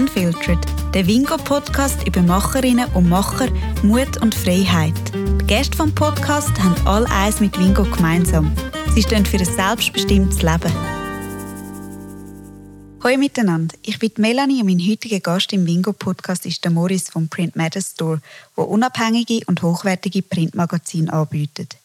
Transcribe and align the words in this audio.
Unfiltered, 0.00 0.58
der 0.94 1.06
Wingo-Podcast 1.06 2.06
über 2.06 2.22
Macherinnen 2.22 2.88
und 2.94 3.10
Macher, 3.10 3.48
Mut 3.82 4.16
und 4.22 4.34
Freiheit. 4.34 4.94
Die 5.12 5.46
Gäste 5.46 5.76
vom 5.76 5.94
Podcast 5.94 6.58
haben 6.58 6.74
all 6.86 7.04
eins 7.04 7.38
mit 7.38 7.58
Wingo 7.58 7.82
gemeinsam. 7.82 8.50
Sie 8.94 9.02
stehen 9.02 9.26
für 9.26 9.36
ein 9.36 9.44
selbstbestimmtes 9.44 10.40
Leben. 10.40 10.72
Hallo 13.04 13.18
miteinander, 13.18 13.76
ich 13.82 13.98
bin 13.98 14.12
Melanie 14.16 14.62
und 14.62 14.68
mein 14.68 14.80
heutiger 14.80 15.20
Gast 15.20 15.52
im 15.52 15.66
Wingo-Podcast 15.66 16.46
ist 16.46 16.64
der 16.64 16.70
Morris 16.70 17.10
vom 17.10 17.28
Print 17.28 17.54
Matter 17.54 17.82
Store, 17.82 18.22
der 18.56 18.68
unabhängige 18.68 19.44
und 19.48 19.60
hochwertige 19.60 20.22
Printmagazine 20.22 21.12
anbietet. 21.12 21.76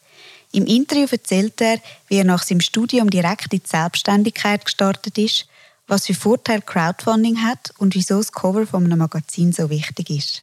Im 0.54 0.66
Interview 0.66 1.08
erzählt 1.12 1.60
er, 1.60 1.82
wie 2.08 2.16
er 2.16 2.24
nach 2.24 2.44
seinem 2.44 2.62
Studium 2.62 3.10
direkt 3.10 3.52
in 3.52 3.60
die 3.60 3.68
Selbstständigkeit 3.68 4.64
gestartet 4.64 5.18
ist, 5.18 5.48
was 5.88 6.08
für 6.08 6.14
Vorteile 6.14 6.62
Crowdfunding 6.62 7.42
hat 7.42 7.74
und 7.78 7.96
wieso 7.96 8.18
das 8.18 8.32
Cover 8.32 8.66
von 8.66 8.86
einem 8.86 9.00
Magazin 9.00 9.52
so 9.52 9.70
wichtig 9.70 10.10
ist. 10.10 10.42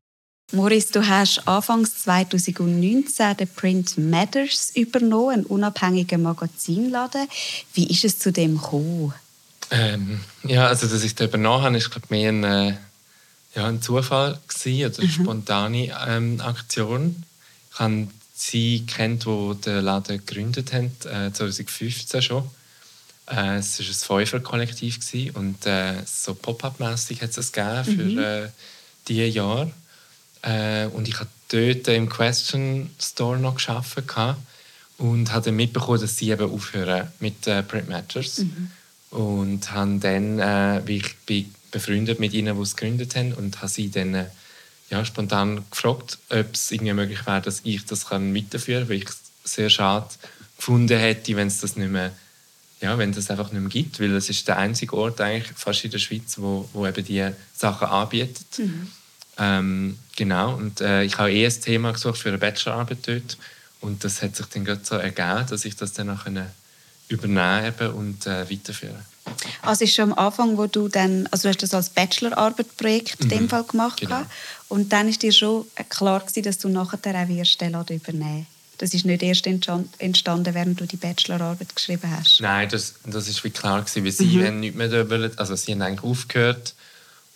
Morris, 0.52 0.88
du 0.88 1.06
hast 1.06 1.48
Anfangs 1.48 2.02
2019 2.02 3.36
den 3.38 3.48
Print 3.48 3.96
Matters 3.96 4.70
übernommen, 4.74 5.30
einen 5.30 5.44
unabhängigen 5.44 6.22
Magazinladen. 6.22 7.26
Wie 7.72 7.86
ist 7.86 8.04
es 8.04 8.18
zu 8.18 8.32
dem 8.32 8.58
gekommen? 8.58 9.14
Ähm, 9.70 10.20
ja, 10.44 10.66
also 10.66 10.86
dass 10.86 11.02
ich 11.02 11.14
da 11.14 11.24
übernommen 11.24 11.64
habe, 11.64 11.76
ist 11.78 11.90
glaube 11.90 12.08
mehr 12.10 12.28
ein, 12.28 12.44
äh, 12.44 12.74
ja, 13.54 13.66
ein 13.66 13.80
Zufall 13.80 14.38
gewesen, 14.46 14.90
oder 14.90 14.98
eine 14.98 15.06
mhm. 15.06 15.12
spontane 15.12 15.96
ähm, 16.06 16.40
Aktion. 16.42 17.22
Ich 17.72 17.78
habe 17.78 18.08
sie 18.34 18.84
kennt, 18.86 19.24
die 19.24 19.54
den 19.64 19.84
Laden 19.84 20.18
gegründet 20.18 20.74
haben, 20.74 20.90
äh, 21.04 21.32
2015 21.32 22.20
schon. 22.20 22.50
Äh, 23.26 23.56
es 23.56 24.08
war 24.08 24.18
ein 24.18 24.26
Fünfer-Kollektiv 24.26 24.98
und 25.34 25.64
äh, 25.66 25.94
so 26.04 26.34
Pop-up-mässig 26.34 27.22
hat 27.22 27.36
es 27.36 27.52
gegeben 27.52 27.84
für 27.84 28.04
mhm. 28.04 28.18
äh, 28.18 28.48
diese 29.08 29.24
Jahre. 29.24 29.72
Äh, 30.42 30.86
und 30.86 31.08
ich 31.08 31.18
habe 31.18 31.30
dort 31.48 31.88
im 31.88 32.08
Question 32.08 32.90
Store 33.00 33.38
noch 33.38 33.56
gearbeitet 33.56 34.36
und 34.98 35.32
habe 35.32 35.44
dann 35.46 35.56
mitbekommen, 35.56 36.00
dass 36.00 36.16
sie 36.16 36.30
eben 36.30 36.50
aufhören 36.50 37.08
mit 37.20 37.46
äh, 37.46 37.62
Print 37.62 37.88
Matchers. 37.88 38.38
Mhm. 38.38 38.70
Und 39.10 39.70
habe 39.72 39.98
dann, 39.98 40.38
äh, 40.38 40.82
wie 40.86 40.96
ich 40.96 41.16
bin 41.26 41.54
befreundet 41.70 42.18
mit 42.20 42.32
ihnen, 42.32 42.56
die 42.56 42.62
es 42.62 42.76
gegründet 42.76 43.14
haben, 43.16 43.34
und 43.34 43.58
habe 43.58 43.68
sie 43.68 43.90
dann 43.90 44.14
äh, 44.14 44.26
ja, 44.90 45.04
spontan 45.04 45.64
gefragt, 45.70 46.18
ob 46.28 46.54
es 46.54 46.70
irgendwie 46.70 46.92
möglich 46.92 47.26
wäre, 47.26 47.40
dass 47.40 47.60
ich 47.64 47.84
das 47.84 48.06
kann 48.06 48.34
weiterführen 48.34 48.82
kann, 48.82 48.88
weil 48.90 48.98
ich 48.98 49.08
es 49.08 49.18
sehr 49.44 49.70
schade 49.70 50.08
gefunden 50.56 50.98
hätte, 50.98 51.34
wenn 51.36 51.48
es 51.48 51.60
das 51.60 51.76
nicht 51.76 51.90
mehr 51.90 52.12
ja, 52.82 52.98
wenn 52.98 53.12
das 53.12 53.30
einfach 53.30 53.52
nicht 53.52 53.60
mehr 53.60 53.70
gibt, 53.70 54.00
weil 54.00 54.14
es 54.14 54.28
ist 54.28 54.46
der 54.48 54.58
einzige 54.58 54.96
Ort 54.96 55.20
eigentlich 55.20 55.52
fast 55.56 55.84
in 55.84 55.90
der 55.90 55.98
Schweiz, 55.98 56.36
wo, 56.38 56.68
wo 56.72 56.86
eben 56.86 57.04
die 57.04 57.26
Sachen 57.54 57.88
anbietet. 57.88 58.58
Mhm. 58.58 58.88
Ähm, 59.38 59.98
genau, 60.16 60.54
und 60.56 60.80
äh, 60.80 61.04
ich 61.04 61.16
habe 61.16 61.32
eh 61.32 61.46
ein 61.46 61.60
Thema 61.60 61.92
gesucht 61.92 62.18
für 62.18 62.28
eine 62.28 62.38
Bachelorarbeit 62.38 62.98
dort 63.06 63.38
und 63.80 64.04
das 64.04 64.20
hat 64.20 64.36
sich 64.36 64.46
dann 64.46 64.64
gerade 64.64 64.82
so 64.84 64.96
ergeben, 64.96 65.46
dass 65.48 65.64
ich 65.64 65.76
das 65.76 65.92
dann 65.94 66.10
auch 66.10 66.26
übernehmen 67.08 67.92
und 67.94 68.26
äh, 68.26 68.50
weiterführen 68.50 69.06
also 69.62 69.84
ist 69.84 69.94
schon 69.94 70.12
am 70.12 70.18
Anfang, 70.18 70.56
wo 70.56 70.66
du 70.66 70.88
dann, 70.88 71.28
also 71.30 71.42
du 71.42 71.48
hast 71.50 71.62
das 71.62 71.74
als 71.74 71.90
Bachelorarbeitprojekt 71.90 73.20
in 73.20 73.28
dem 73.28 73.42
mhm. 73.44 73.48
Fall 73.48 73.64
gemacht 73.64 74.00
genau. 74.00 74.22
und 74.68 74.92
dann 74.92 75.08
ist 75.08 75.22
dir 75.22 75.32
schon 75.32 75.64
klar 75.88 76.20
gewesen, 76.20 76.42
dass 76.42 76.58
du 76.58 76.68
nachher 76.68 76.98
auch 76.98 77.28
wirst 77.28 77.60
Laden 77.60 77.96
übernehmen 77.96 78.46
das 78.82 78.94
ist 78.94 79.04
nicht 79.04 79.22
erst 79.22 79.46
entstanden, 79.46 80.54
während 80.54 80.80
du 80.80 80.86
die 80.86 80.96
Bachelorarbeit 80.96 81.76
geschrieben 81.76 82.10
hast. 82.10 82.40
Nein, 82.40 82.68
das, 82.68 82.94
das 83.06 83.28
ist 83.28 83.44
wie 83.44 83.50
klar 83.50 83.80
gewesen, 83.80 84.04
weil 84.04 84.10
sie 84.10 84.38
mhm. 84.38 84.44
haben 84.44 84.58
nicht 84.58 84.74
mehr 84.74 85.08
wollen, 85.08 85.30
also 85.38 85.54
sie 85.54 85.70
haben 85.70 85.82
eigentlich 85.82 86.02
aufgehört 86.02 86.74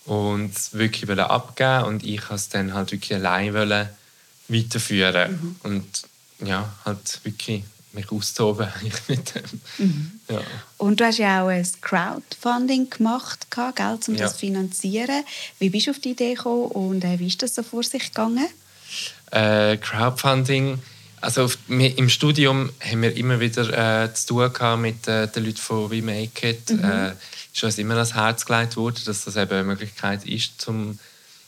und 0.06 0.56
es 0.56 0.74
wirklich 0.74 1.06
wollen 1.06 1.20
abgeben 1.20 1.84
und 1.84 2.02
ich 2.02 2.20
wollte 2.22 2.34
es 2.34 2.48
dann 2.48 2.74
halt 2.74 2.90
wirklich 2.90 3.14
allein 3.14 3.54
wollen 3.54 3.88
weiterführen 4.48 5.30
mhm. 5.40 5.56
und 5.62 6.02
ja, 6.44 6.74
halt 6.84 7.20
wirklich 7.22 7.62
mich 7.92 8.10
auszutoben 8.10 8.66
mit 9.06 9.32
dem. 9.36 9.60
Mhm. 9.78 10.20
Ja. 10.28 10.40
Und 10.78 10.98
du 10.98 11.04
hast 11.04 11.18
ja 11.18 11.44
auch 11.44 11.48
ein 11.48 11.66
Crowdfunding 11.80 12.90
gemacht, 12.90 13.46
Geld, 13.52 14.08
um 14.08 14.16
ja. 14.16 14.24
das 14.24 14.32
zu 14.32 14.40
finanzieren. 14.40 15.22
Wie 15.60 15.70
bist 15.70 15.86
du 15.86 15.92
auf 15.92 16.00
die 16.00 16.10
Idee 16.10 16.34
gekommen 16.34 16.72
und 16.72 17.04
äh, 17.04 17.20
wie 17.20 17.28
ist 17.28 17.40
das 17.40 17.54
so 17.54 17.62
vor 17.62 17.84
sich 17.84 18.08
gegangen? 18.08 18.48
Äh, 19.30 19.76
Crowdfunding 19.76 20.80
also 21.20 21.44
auf, 21.44 21.58
im 21.68 22.08
Studium 22.08 22.70
haben 22.80 23.02
wir 23.02 23.16
immer 23.16 23.40
wieder 23.40 24.04
äh, 24.04 24.12
zu 24.14 24.26
tun 24.28 24.52
gehabt 24.52 24.82
mit 24.82 25.08
äh, 25.08 25.28
den 25.28 25.44
Leuten 25.44 25.56
von 25.56 25.90
We 25.90 26.02
Make 26.02 26.50
It. 26.50 26.70
Mhm. 26.70 26.84
Äh, 26.84 27.12
ist 27.52 27.64
uns 27.64 27.78
immer 27.78 27.94
ans 27.94 28.14
Herz 28.14 28.44
gelegt 28.44 28.76
worden, 28.76 29.00
dass 29.06 29.24
das 29.24 29.36
eben 29.36 29.52
eine 29.52 29.64
Möglichkeit 29.64 30.26
ist, 30.26 30.68
um 30.68 30.98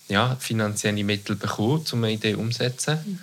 ja, 0.09 0.37
finanzielle 0.41 1.05
Mittel 1.05 1.37
zu 1.37 1.47
bekommen, 1.47 1.85
um 1.93 2.05
eine 2.05 2.15
Idee 2.15 2.35
umzusetzen. 2.35 2.99
Mhm. 3.05 3.19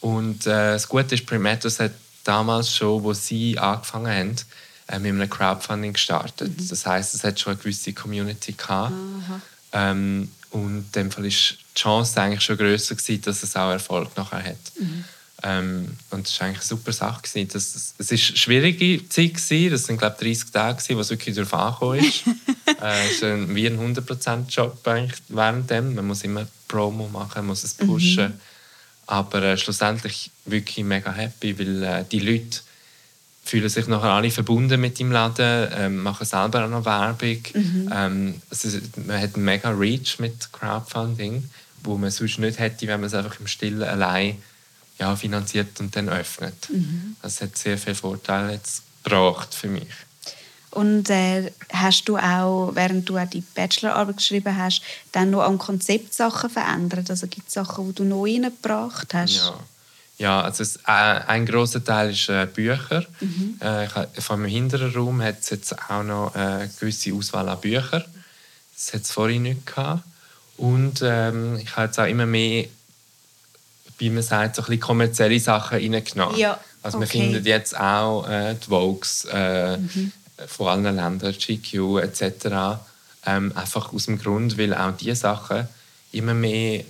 Und 0.00 0.46
äh, 0.46 0.72
das 0.72 0.88
Gute 0.88 1.16
ist, 1.16 1.26
Primatus 1.26 1.80
hat 1.80 1.92
damals 2.22 2.74
schon, 2.74 3.02
wo 3.02 3.12
sie 3.12 3.58
angefangen 3.58 4.12
haben, 4.12 4.36
äh, 4.86 4.98
mit 5.00 5.12
einem 5.12 5.28
Crowdfunding 5.28 5.94
gestartet. 5.94 6.56
Mhm. 6.56 6.68
Das 6.68 6.86
heißt, 6.86 7.14
es 7.14 7.24
hat 7.24 7.40
schon 7.40 7.54
eine 7.54 7.60
gewisse 7.60 7.92
Community 7.92 8.52
gehabt. 8.52 8.92
Ähm, 9.72 10.30
und 10.50 10.76
in 10.78 10.92
dem 10.92 11.10
Fall 11.10 11.26
ist 11.26 11.58
die 11.76 11.80
Chance 11.80 12.20
eigentlich 12.20 12.42
schon 12.42 12.56
größer 12.56 12.94
gewesen, 12.94 13.22
dass 13.22 13.42
es 13.42 13.56
auch 13.56 13.70
Erfolg 13.70 14.16
nachher 14.16 14.42
hat. 14.42 14.56
Mhm. 14.78 15.04
Ähm, 15.42 15.96
und 16.10 16.26
das 16.26 16.40
war 16.40 16.48
eigentlich 16.48 16.60
eine 16.60 16.66
super 16.66 16.92
Sache. 16.92 17.22
Gewesen. 17.22 17.48
Das, 17.52 17.72
das, 17.72 17.94
es 17.98 18.10
war 18.10 18.14
eine 18.14 18.18
schwierige 18.18 19.08
Zeit. 19.08 19.34
Gewesen. 19.34 19.70
Das 19.70 19.88
waren, 19.88 19.98
glaube 19.98 20.16
ich, 20.20 20.38
30 20.38 20.50
Tage, 20.50 20.76
gewesen, 20.76 20.96
wo 20.96 21.00
es 21.00 21.10
wirklich 21.10 21.34
darauf 21.36 21.54
angekommen 21.54 22.04
ist. 22.04 22.26
äh, 22.82 23.06
es 23.06 23.12
ist 23.12 23.24
ein, 23.24 23.54
wie 23.54 23.66
ein 23.66 23.78
100%-Job 23.78 24.78
während 25.28 25.70
dem. 25.70 25.94
Man 25.94 26.06
muss 26.06 26.24
immer 26.24 26.46
Promo 26.66 27.08
machen, 27.08 27.38
man 27.38 27.46
muss 27.46 27.64
es 27.64 27.78
mhm. 27.78 27.86
pushen. 27.86 28.28
Mhm. 28.28 28.40
Aber 29.06 29.42
äh, 29.42 29.56
schlussendlich 29.56 30.30
wirklich 30.44 30.84
mega 30.84 31.12
happy, 31.12 31.58
weil 31.58 31.82
äh, 31.82 32.04
die 32.10 32.20
Leute 32.20 32.60
fühlen 33.44 33.68
sich 33.68 33.86
nachher 33.86 34.10
alle 34.10 34.30
verbunden 34.30 34.78
mit 34.78 34.98
dem 34.98 35.10
Laden, 35.10 35.72
äh, 35.72 35.88
machen 35.88 36.26
selber 36.26 36.66
auch 36.66 36.68
noch 36.68 36.84
Werbung. 36.84 37.38
Mhm. 37.54 37.90
Ähm, 37.94 38.42
also, 38.50 38.68
man 39.06 39.20
hat 39.20 39.36
einen 39.36 39.44
mega 39.44 39.70
Reach 39.70 40.18
mit 40.18 40.52
Crowdfunding, 40.52 41.48
wo 41.84 41.96
man 41.96 42.10
sonst 42.10 42.38
nicht 42.38 42.58
hätte, 42.58 42.86
wenn 42.88 43.00
man 43.00 43.06
es 43.06 43.14
einfach 43.14 43.40
im 43.40 43.46
Stillen 43.46 43.84
allein 43.84 44.36
ja, 44.98 45.14
finanziert 45.16 45.78
und 45.80 45.94
dann 45.94 46.08
öffnet. 46.08 46.68
Mhm. 46.70 47.16
Das 47.22 47.40
hat 47.40 47.56
sehr 47.56 47.78
viele 47.78 47.94
Vorteile 47.94 48.52
jetzt 48.52 48.82
gebracht 49.02 49.54
für 49.54 49.68
mich. 49.68 49.88
Und 50.70 51.08
äh, 51.08 51.50
hast 51.72 52.08
du 52.08 52.18
auch, 52.18 52.72
während 52.74 53.08
du 53.08 53.16
auch 53.16 53.26
die 53.26 53.40
Bachelorarbeit 53.40 54.18
geschrieben 54.18 54.56
hast, 54.56 54.82
dann 55.12 55.30
noch 55.30 55.42
am 55.42 55.58
Konzept 55.58 56.12
Sachen 56.14 56.50
verändert? 56.50 57.10
Also 57.10 57.26
gibt 57.26 57.48
es 57.48 57.54
Sachen, 57.54 57.88
die 57.88 57.94
du 57.94 58.04
neu 58.04 58.34
reingebracht 58.34 59.14
hast? 59.14 59.36
Ja, 59.36 59.60
ja 60.18 60.40
also 60.42 60.62
es, 60.62 60.76
äh, 60.76 60.80
ein 61.26 61.46
großer 61.46 61.82
Teil 61.82 62.10
ist 62.10 62.28
äh, 62.28 62.46
Bücher. 62.46 63.06
Mhm. 63.20 63.56
Äh, 63.60 63.88
von 64.20 64.40
meinem 64.40 64.50
hinteren 64.50 64.92
Raum 64.92 65.22
hat 65.22 65.40
es 65.40 65.50
jetzt 65.50 65.74
auch 65.90 66.02
noch 66.02 66.34
äh, 66.34 66.38
eine 66.38 66.70
gewisse 66.78 67.14
Auswahl 67.14 67.48
an 67.48 67.60
Büchern. 67.60 68.04
Das 68.74 68.92
hat 68.92 69.02
es 69.02 69.10
vorhin 69.10 69.44
nicht 69.44 69.66
gehabt. 69.66 70.04
Und 70.58 71.00
ähm, 71.02 71.56
ich 71.56 71.76
habe 71.76 71.86
jetzt 71.86 71.98
auch 71.98 72.06
immer 72.06 72.26
mehr 72.26 72.66
wie 73.98 74.10
man 74.10 74.22
sagt, 74.22 74.56
so 74.56 74.62
ein 74.62 74.66
bisschen 74.66 74.80
kommerzielle 74.80 75.40
Sachen 75.40 75.78
reingenommen. 75.78 76.38
Ja, 76.38 76.58
also 76.82 76.98
okay. 76.98 77.06
man 77.06 77.08
findet 77.08 77.46
jetzt 77.46 77.78
auch 77.78 78.28
äh, 78.28 78.54
die 78.54 78.70
Vogues 78.70 79.26
äh, 79.30 79.76
mhm. 79.76 80.12
von 80.46 80.68
allen 80.68 80.96
Ländern, 80.96 81.34
GQ 81.36 81.98
etc. 81.98 82.80
Ähm, 83.26 83.52
einfach 83.54 83.92
aus 83.92 84.06
dem 84.06 84.18
Grund, 84.18 84.56
weil 84.56 84.74
auch 84.74 84.96
diese 84.96 85.16
Sachen 85.16 85.68
immer 86.12 86.34
mehr 86.34 86.84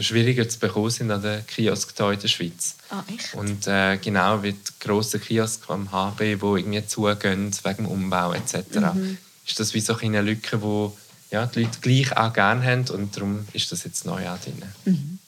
schwieriger 0.00 0.48
zu 0.48 0.58
bekommen 0.58 0.90
sind 0.90 1.10
an 1.10 1.22
den 1.22 1.46
Kiosk 1.46 1.94
hier 1.96 2.12
in 2.12 2.20
der 2.20 2.28
Schweiz. 2.28 2.76
Ah, 2.90 3.02
echt? 3.12 3.34
Und 3.34 3.66
äh, 3.66 3.98
genau 3.98 4.42
wie 4.42 4.52
die 4.52 4.58
grossen 4.80 5.20
Kiosk 5.20 5.68
am 5.68 5.90
HB, 5.90 6.18
die 6.18 6.30
irgendwie 6.30 6.86
zugehen 6.86 7.50
wegen 7.62 7.76
dem 7.76 7.86
Umbau 7.86 8.32
etc., 8.32 8.54
mhm. 8.94 9.18
ist 9.46 9.60
das 9.60 9.74
wie 9.74 9.80
so 9.80 9.96
eine 9.96 10.22
Lücke, 10.22 10.58
die 10.58 10.90
ja, 11.32 11.46
die 11.46 11.62
Leute 11.62 11.78
gleich 11.80 12.16
auch 12.16 12.32
gerne 12.32 12.64
haben 12.64 12.88
und 12.90 13.16
darum 13.16 13.46
ist 13.54 13.72
das 13.72 13.84
jetzt 13.84 14.04
neu 14.04 14.28
auch 14.28 14.38
drin. 14.38 14.62
Mhm. 14.84 15.18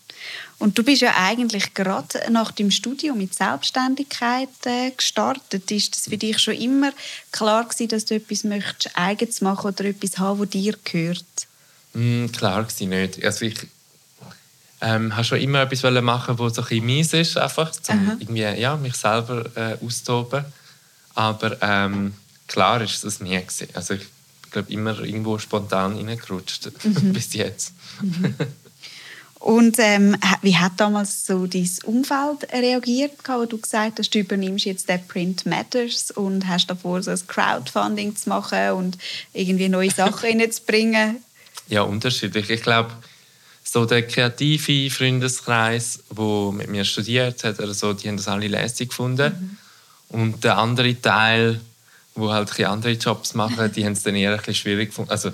Und 0.59 0.79
du 0.79 0.85
bist 0.85 1.03
ja 1.03 1.15
eigentlich 1.17 1.75
gerade 1.75 2.21
nach 2.31 2.53
dem 2.53 2.71
Studium 2.71 3.19
mit 3.19 3.35
Selbstständigkeit 3.35 4.49
äh, 4.65 4.93
gestartet. 4.97 5.71
Ist 5.71 5.95
das 5.95 6.05
für 6.05 6.17
dich 6.17 6.39
schon 6.39 6.55
immer 6.55 6.93
klar 7.33 7.65
gewesen, 7.65 7.89
dass 7.89 8.05
du 8.05 8.15
etwas 8.15 8.45
möchtest, 8.45 8.97
eigens 8.97 9.41
machen 9.41 9.69
oder 9.69 9.85
etwas 9.85 10.19
haben, 10.19 10.41
das 10.41 10.51
dir 10.51 10.77
gehört? 10.85 11.25
Mm, 11.93 12.27
klar 12.27 12.67
war 12.67 12.87
nicht. 12.87 13.25
Also 13.25 13.45
ich 13.45 13.59
ähm, 14.81 15.15
habe 15.15 15.25
schon 15.25 15.41
immer 15.41 15.63
etwas 15.63 15.83
machen, 16.03 16.39
was 16.39 16.55
so 16.55 16.63
ein 16.63 16.69
bisschen 16.69 16.87
mies 16.87 17.13
ist, 17.13 17.37
einfach, 17.37 17.73
um 17.89 18.17
irgendwie, 18.21 18.43
ja, 18.43 18.77
mich 18.77 18.95
selber 18.95 19.45
äh, 19.57 19.77
auszutoben. 19.85 20.45
Aber 21.15 21.57
ähm, 21.63 22.15
klar 22.47 22.81
ist 22.81 23.05
das 23.05 23.21
nie 23.21 23.39
gewesen. 23.39 23.69
Also 23.75 23.95
ich 23.95 24.07
glaube 24.51 24.73
immer 24.73 24.99
irgendwo 25.01 25.39
spontan 25.39 25.97
reingerutscht 25.97 26.71
mhm. 26.85 27.13
bis 27.13 27.33
jetzt. 27.35 27.73
Mhm. 28.01 28.35
Und 29.45 29.77
ähm, 29.79 30.17
wie 30.41 30.57
hat 30.57 30.73
damals 30.79 31.27
so 31.27 31.47
dein 31.47 31.69
Umfeld 31.85 32.51
reagiert, 32.51 33.13
wo 33.27 33.45
du 33.45 33.59
gesagt 33.59 33.99
hast, 33.99 34.15
du 34.15 34.21
übernimmst 34.21 34.65
jetzt 34.65 34.89
den 34.89 35.07
Print 35.07 35.45
Matters 35.45 36.11
und 36.13 36.49
hast 36.49 36.71
davor 36.71 37.03
so 37.03 37.11
ein 37.11 37.27
Crowdfunding 37.27 38.17
zu 38.17 38.31
machen 38.31 38.71
und 38.71 38.97
irgendwie 39.35 39.69
neue 39.69 39.91
Sachen 39.91 40.19
reinzubringen? 40.41 41.23
Ja, 41.69 41.83
unterschiedlich. 41.83 42.49
Ich 42.49 42.63
glaube, 42.63 42.93
so 43.63 43.85
der 43.85 44.07
kreative 44.07 44.89
Freundeskreis, 44.89 45.99
der 46.09 46.53
mit 46.53 46.71
mir 46.71 46.87
studiert 46.87 47.45
hat, 47.45 47.61
oder 47.61 47.75
so, 47.75 47.93
die 47.93 48.09
haben 48.09 48.17
das 48.17 48.29
alle 48.29 48.49
lässig 48.49 48.89
gefunden. 48.89 49.59
Mhm. 50.09 50.21
Und 50.21 50.45
der 50.45 50.57
andere 50.57 50.99
Teil, 50.99 51.61
wo 52.15 52.33
halt 52.33 52.59
andere 52.61 52.93
Jobs 52.93 53.35
machen, 53.35 53.71
die 53.77 53.85
haben 53.85 53.93
es 53.93 54.05
dann 54.05 54.15
eher 54.15 54.31
ein 54.31 54.39
bisschen 54.39 54.55
schwierig 54.55 54.89
gefunden. 54.89 55.11
Also 55.11 55.33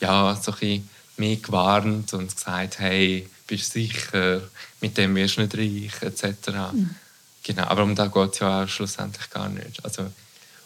ja, 0.00 0.34
so 0.34 0.52
ein 0.52 0.58
bisschen 0.58 0.88
mehr 1.18 1.36
gewarnt 1.36 2.14
und 2.14 2.34
gesagt, 2.34 2.78
hey, 2.78 3.28
bist 3.50 3.72
sicher, 3.72 4.42
mit 4.80 4.96
dem 4.96 5.14
wirst 5.14 5.36
du 5.36 5.42
nicht 5.42 5.56
reich, 5.56 6.02
etc. 6.02 6.72
Mhm. 6.72 6.94
Genau, 7.42 7.64
aber 7.64 7.82
um 7.82 7.94
das 7.94 8.12
geht 8.12 8.32
es 8.32 8.38
ja 8.38 8.62
auch 8.62 8.68
schlussendlich 8.68 9.28
gar 9.30 9.48
nicht. 9.48 9.84
Also, 9.84 10.10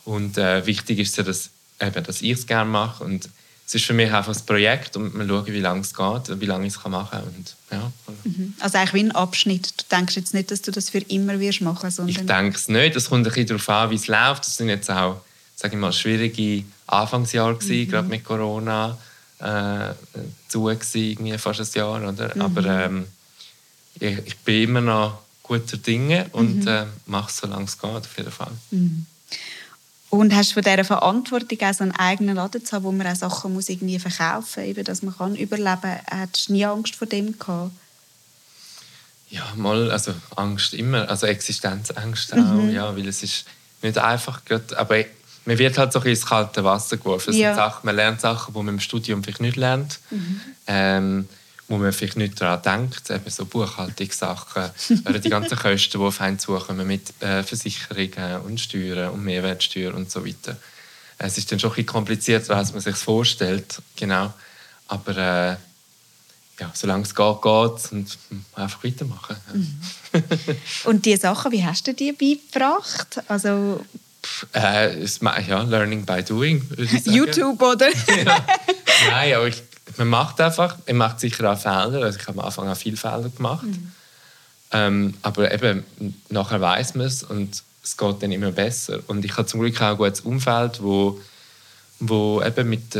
und 0.05 0.39
äh, 0.39 0.65
wichtig 0.67 0.99
ist 0.99 1.17
ja, 1.17 1.25
dass, 1.25 1.51
eben, 1.81 2.05
dass 2.05 2.23
ich 2.23 2.33
es 2.33 2.47
gerne 2.47 2.71
mache 2.71 3.03
und 3.03 3.29
es 3.67 3.75
ist 3.75 3.87
für 3.87 3.95
mich 3.95 4.13
einfach 4.13 4.37
ein 4.37 4.47
Projekt 4.47 4.97
und 4.97 5.15
wir 5.15 5.27
schauen, 5.27 5.47
wie 5.47 5.61
lange 5.61 5.81
es 5.81 5.95
geht 5.95 6.29
und 6.29 6.41
wie 6.41 6.47
lange 6.47 6.67
ich 6.67 6.75
es 6.75 6.85
machen 6.85 7.09
kann. 7.11 7.23
Und, 7.23 7.57
ja. 7.71 7.93
Mhm. 8.25 8.55
Also 8.61 8.77
eigentlich 8.77 8.93
wie 8.93 9.09
ein 9.09 9.13
Abschnitt. 9.13 9.73
Du 9.79 9.97
denkst 9.97 10.17
jetzt 10.17 10.35
nicht, 10.35 10.51
dass 10.51 10.61
du 10.61 10.71
das 10.71 10.91
für 10.91 10.99
immer 10.99 11.41
wirst 11.41 11.63
machen 11.63 11.91
sondern... 11.91 12.15
Ich 12.15 12.27
denke 12.27 12.57
es 12.57 12.69
nicht. 12.69 12.95
Es 12.95 13.09
kommt 13.09 13.27
ein 13.27 13.33
bisschen 13.33 13.47
darauf 13.47 13.69
an, 13.71 13.91
wie 13.91 13.95
es 13.95 14.07
läuft. 14.07 14.47
Das 14.47 14.57
sind 14.59 14.69
jetzt 14.69 14.91
auch, 14.91 15.23
sage 15.57 15.75
ich 15.75 15.81
mal, 15.81 15.93
schwierige 15.93 16.65
Anfangsjahre 16.87 17.55
gewesen, 17.55 17.87
mhm. 17.87 17.91
gerade 17.91 18.09
mit 18.09 18.23
Corona 18.23 18.99
äh, 19.41 19.95
zu 20.49 20.65
gewesen, 20.65 21.39
fast 21.39 21.61
ein 21.61 21.67
Jahr. 21.75 22.09
Oder? 22.09 22.35
Mhm. 22.35 22.41
Aber 22.41 22.65
ähm, 22.65 23.07
ich, 24.01 24.19
ich, 24.27 24.39
bin 24.39 24.65
immer 24.65 24.81
noch 24.81 25.19
guter 25.43 25.77
Dinge 25.77 26.27
und 26.33 26.63
mhm. 26.63 26.69
äh, 26.69 26.87
mache 27.07 27.31
es, 27.31 27.37
solange 27.39 27.65
es 27.65 27.79
geht, 27.79 27.91
auf 27.91 28.17
jeden 28.17 28.33
Fall. 28.33 28.53
Mhm. 28.71 29.07
Und 30.11 30.33
hast 30.33 30.51
du 30.51 30.55
von 30.55 30.63
dieser 30.63 30.85
Verantwortung 30.85 31.59
auch 31.61 31.75
so 31.75 31.83
einen 31.83 31.93
eigenen 31.93 32.37
Laden 32.37 32.65
zu 32.65 32.77
haben, 32.77 32.85
wo 32.85 32.93
man 32.93 33.07
auch 33.07 33.17
Sachen 33.17 33.53
muss 33.53 33.69
irgendwie 33.69 33.99
verkaufen 33.99 34.63
muss, 34.63 34.69
eben, 34.69 34.85
dass 34.85 35.03
man 35.03 35.17
kann 35.17 35.35
überleben 35.35 35.81
kann? 35.81 36.01
Hattest 36.09 36.49
du 36.49 36.53
nie 36.53 36.65
Angst 36.65 36.95
vor 36.95 37.09
dem 37.09 37.37
gehabt? 37.37 37.73
Ja, 39.31 39.43
mal, 39.57 39.91
also 39.91 40.15
Angst 40.37 40.75
immer, 40.75 41.09
also 41.09 41.27
Existenzängste 41.27 42.37
auch, 42.37 42.53
mhm. 42.53 42.71
ja, 42.71 42.95
weil 42.97 43.09
es 43.09 43.25
ist 43.25 43.47
nicht 43.83 43.99
einfach, 43.99 44.43
aber 44.77 45.05
man 45.45 45.59
wird 45.59 45.79
halt 45.79 45.93
so 45.93 46.01
ein 46.01 46.07
ins 46.07 46.27
kalte 46.27 46.65
Wasser 46.65 46.97
geworfen. 46.97 47.27
Das 47.29 47.37
ja. 47.37 47.55
Sachen, 47.55 47.81
man 47.85 47.97
lernt 47.97 48.21
Sachen, 48.21 48.55
die 48.55 48.59
man 48.59 48.75
im 48.75 48.81
Studium 48.81 49.23
vielleicht 49.23 49.41
nicht 49.41 49.57
lernt. 49.57 50.01
Mhm. 50.11 50.41
Ähm, 50.67 51.29
wo 51.69 51.79
man 51.79 51.93
vielleicht 51.93 52.17
nicht 52.17 52.41
daran 52.41 52.63
denkt, 52.63 53.11
eben 53.11 53.31
so 53.31 53.47
Buchhaltungssachen 53.47 54.71
oder 55.09 55.19
die 55.19 55.31
ganzen 55.31 55.57
Kosten, 55.57 55.99
die 55.99 56.05
auf 56.05 56.21
einen 56.21 56.39
zukommen 56.39 56.87
mit 56.87 57.11
äh, 57.23 57.43
Versicherungen 57.43 58.43
und 58.43 58.61
Steuern 58.61 59.11
und 59.13 59.25
Mehrwertsteuer 59.25 59.95
und 59.95 60.11
so 60.11 60.27
weiter. 60.27 60.57
Es 61.17 61.39
ist 61.39 61.51
dann 61.51 61.61
schon 61.61 61.71
ein 61.71 61.75
bisschen 61.75 61.87
komplizierter, 61.87 62.57
als 62.57 62.73
man 62.73 62.83
sich 62.83 62.97
vorstellt, 62.97 63.81
genau. 63.97 64.33
Aber 64.89 65.17
äh, 65.17 65.57
ja, 66.61 66.71
solange 66.75 67.05
es 67.05 67.15
geht, 67.15 67.43
geht 67.43 67.93
und 67.93 68.19
einfach 68.55 68.85
weitermachen. 68.85 69.37
Mhm. 69.53 69.81
und 70.85 71.07
diese 71.07 71.23
Sachen, 71.23 71.51
wie 71.53 71.65
hast 71.65 71.87
du 71.87 71.95
die 71.95 72.13
beigebracht? 72.13 73.23
Also 73.29 73.85
äh, 74.55 75.05
ja, 75.05 75.63
Learning 75.63 76.05
by 76.05 76.23
Doing. 76.23 76.63
YouTube, 77.05 77.61
oder? 77.61 77.89
ja. 78.25 78.45
Nein, 79.11 79.35
aber 79.35 79.49
ich 79.49 79.63
man 79.97 80.09
macht 80.09 80.41
einfach, 80.41 80.77
man 80.87 80.97
macht 80.97 81.21
sicher 81.21 81.53
auch 81.53 81.59
Fehler. 81.59 82.03
Also 82.05 82.19
ich 82.19 82.27
habe 82.27 82.41
am 82.41 82.47
Anfang 82.47 82.69
auch 82.69 82.77
viele 82.77 82.97
Fehler 82.97 83.29
gemacht. 83.29 83.67
Mhm. 83.67 83.93
Ähm, 84.73 85.15
aber 85.23 85.53
eben, 85.53 85.85
nachher 86.31 86.61
weiß 86.61 86.95
man 86.95 87.07
es 87.07 87.23
und 87.23 87.63
es 87.83 87.97
geht 87.97 88.23
dann 88.23 88.33
immer 88.33 88.51
besser. 88.51 89.01
Und 89.07 89.25
ich 89.25 89.37
habe 89.37 89.47
zum 89.47 89.61
Glück 89.61 89.81
auch 89.81 89.91
ein 89.91 89.97
gutes 89.97 90.21
Umfeld, 90.21 90.83
wo, 90.83 91.21
wo 92.01 92.43
eben 92.43 92.69
mit 92.69 92.99